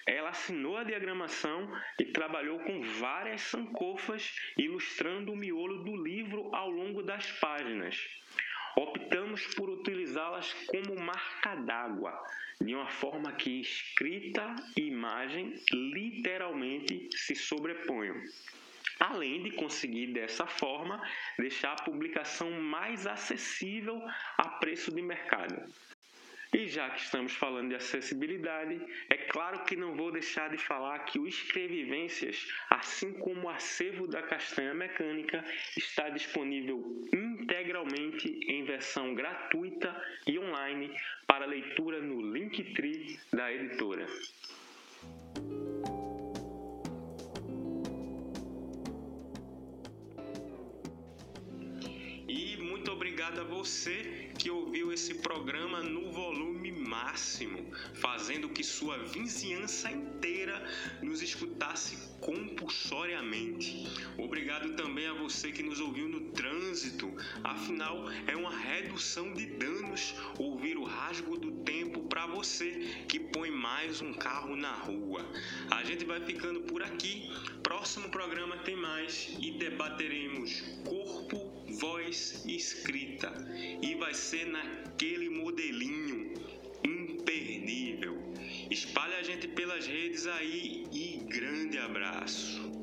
ela 0.05 0.29
assinou 0.29 0.77
a 0.77 0.83
diagramação 0.83 1.67
e 1.99 2.05
trabalhou 2.05 2.59
com 2.59 2.79
várias 2.99 3.41
sancofas, 3.41 4.35
ilustrando 4.55 5.31
o 5.31 5.35
miolo 5.35 5.83
do 5.83 5.95
livro 5.95 6.53
ao 6.53 6.69
longo 6.69 7.01
das 7.01 7.31
páginas. 7.39 7.97
Optamos 8.75 9.47
por 9.55 9.67
utilizá-las 9.67 10.53
como 10.67 10.95
marca 10.95 11.55
d'água, 11.55 12.13
de 12.61 12.75
uma 12.75 12.87
forma 12.87 13.31
que 13.31 13.61
escrita 13.61 14.55
e 14.75 14.81
imagem 14.81 15.55
literalmente 15.71 17.09
se 17.17 17.33
sobreponham. 17.33 18.21
Além 18.99 19.43
de 19.43 19.51
conseguir 19.51 20.07
dessa 20.07 20.45
forma 20.45 21.01
deixar 21.37 21.73
a 21.73 21.83
publicação 21.83 22.51
mais 22.51 23.05
acessível 23.05 24.01
a 24.37 24.49
preço 24.49 24.93
de 24.93 25.01
mercado. 25.01 25.71
E 26.53 26.65
já 26.67 26.89
que 26.89 27.01
estamos 27.01 27.33
falando 27.33 27.69
de 27.69 27.75
acessibilidade, 27.75 28.79
é 29.09 29.17
claro 29.17 29.65
que 29.65 29.75
não 29.75 29.95
vou 29.95 30.11
deixar 30.11 30.49
de 30.49 30.57
falar 30.57 30.99
que 30.99 31.19
o 31.19 31.27
Escrevivências, 31.27 32.47
assim 32.69 33.13
como 33.13 33.43
o 33.43 33.49
acervo 33.49 34.07
da 34.07 34.23
Castanha 34.23 34.73
Mecânica, 34.73 35.43
está 35.75 36.09
disponível 36.09 37.05
integralmente 37.13 38.29
em 38.47 38.63
versão 38.63 39.13
gratuita 39.13 39.93
e 40.25 40.39
online 40.39 40.95
para 41.27 41.45
leitura 41.45 42.01
no 42.01 42.33
Linktree 42.33 43.19
da 43.33 43.51
editora. 43.51 44.07
Obrigado 53.17 53.41
a 53.41 53.43
você 53.45 54.26
que 54.37 54.51
ouviu 54.51 54.93
esse 54.93 55.15
programa 55.15 55.81
no 55.81 56.11
volume 56.11 56.71
máximo, 56.71 57.65
fazendo 57.95 58.49
que 58.49 58.63
sua 58.63 58.97
vizinhança 58.99 59.91
inteira 59.91 60.63
nos 61.01 61.21
escutasse 61.21 61.97
compulsoriamente. 62.19 63.87
Obrigado 64.17 64.75
também 64.75 65.07
a 65.07 65.13
você 65.13 65.51
que 65.51 65.63
nos 65.63 65.79
ouviu 65.79 66.07
no 66.07 66.31
trânsito, 66.31 67.11
afinal 67.43 68.09
é 68.27 68.35
uma 68.35 68.55
redução 68.55 69.33
de 69.33 69.45
danos 69.45 70.13
ouvir 70.37 70.77
o 70.77 70.83
rasgo 70.83 71.37
do 71.37 71.51
tempo 71.63 72.01
para 72.03 72.27
você 72.27 73.05
que 73.07 73.19
põe 73.19 73.49
mais 73.49 74.01
um 74.01 74.13
carro 74.13 74.55
na 74.55 74.73
rua. 74.73 75.25
A 75.71 75.83
gente 75.83 76.05
vai 76.05 76.21
ficando 76.21 76.61
por 76.61 76.83
aqui. 76.83 77.31
Próximo 77.63 78.09
programa 78.09 78.57
tem 78.57 78.75
mais 78.75 79.35
e 79.39 79.51
debateremos 79.51 80.61
corpo 80.85 81.57
voz 81.79 82.43
escrita 82.45 83.31
e 83.81 83.95
vai 83.95 84.13
ser 84.13 84.36
naquele 84.45 85.29
modelinho 85.29 86.33
imperdível. 86.83 88.17
Espalhe 88.69 89.15
a 89.15 89.23
gente 89.23 89.47
pelas 89.47 89.85
redes 89.85 90.27
aí 90.27 90.85
e 90.91 91.17
grande 91.27 91.77
abraço. 91.77 92.76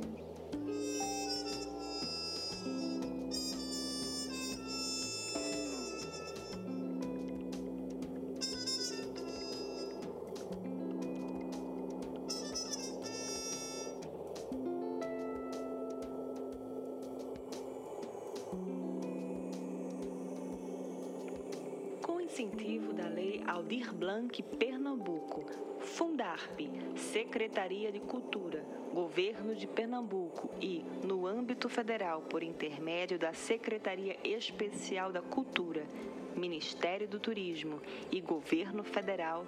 Blanc 23.95 24.43
Pernambuco, 24.43 25.45
Fundarp, 25.79 26.59
Secretaria 26.97 27.93
de 27.93 28.01
Cultura, 28.01 28.65
Governo 28.93 29.55
de 29.55 29.69
Pernambuco 29.69 30.51
e, 30.61 30.85
no 31.07 31.27
âmbito 31.27 31.69
federal, 31.69 32.23
por 32.23 32.43
intermédio 32.43 33.19
da 33.19 33.33
Secretaria 33.33 34.19
Especial 34.25 35.13
da 35.13 35.23
Cultura, 35.23 35.87
Ministério 36.35 37.07
do 37.07 37.21
Turismo 37.21 37.81
e 38.11 38.21
Governo 38.21 38.83
Federal, 38.83 39.47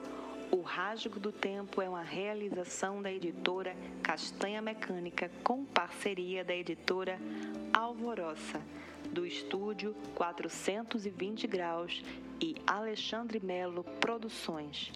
o 0.53 0.61
Rasgo 0.61 1.18
do 1.18 1.32
Tempo 1.32 1.82
é 1.82 1.88
uma 1.88 2.03
realização 2.03 3.03
da 3.03 3.11
editora 3.11 3.76
Castanha 4.01 4.62
Mecânica 4.62 5.28
com 5.42 5.64
parceria 5.64 6.44
da 6.44 6.55
editora 6.55 7.18
Alvoroça 7.72 8.62
do 9.13 9.27
estúdio 9.27 9.95
420 10.15 11.47
Graus 11.47 12.03
e 12.41 12.55
Alexandre 12.67 13.41
Melo 13.41 13.85
Produções. 14.01 14.93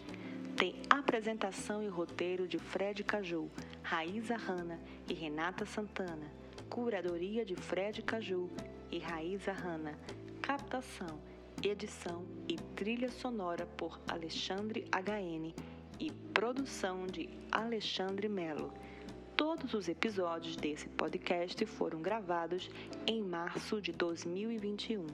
Tem 0.56 0.74
apresentação 0.90 1.82
e 1.82 1.88
roteiro 1.88 2.46
de 2.46 2.58
Fred 2.58 3.02
Caju, 3.02 3.50
Raíza 3.82 4.36
Hanna 4.36 4.78
e 5.08 5.14
Renata 5.14 5.64
Santana. 5.64 6.30
Curadoria 6.68 7.44
de 7.44 7.56
Fred 7.56 8.02
Caju 8.02 8.50
e 8.90 8.98
Raíza 8.98 9.52
Hanna. 9.52 9.98
Captação, 10.42 11.18
edição 11.62 12.24
e 12.48 12.56
trilha 12.56 13.10
sonora 13.10 13.66
por 13.66 14.00
Alexandre 14.06 14.84
HN 14.92 15.54
e 15.98 16.10
produção 16.32 17.06
de 17.06 17.28
Alexandre 17.50 18.28
Melo. 18.28 18.72
Todos 19.40 19.72
os 19.72 19.88
episódios 19.88 20.54
desse 20.54 20.86
podcast 20.90 21.64
foram 21.64 22.02
gravados 22.02 22.68
em 23.06 23.22
março 23.22 23.80
de 23.80 23.90
2021. 23.90 25.06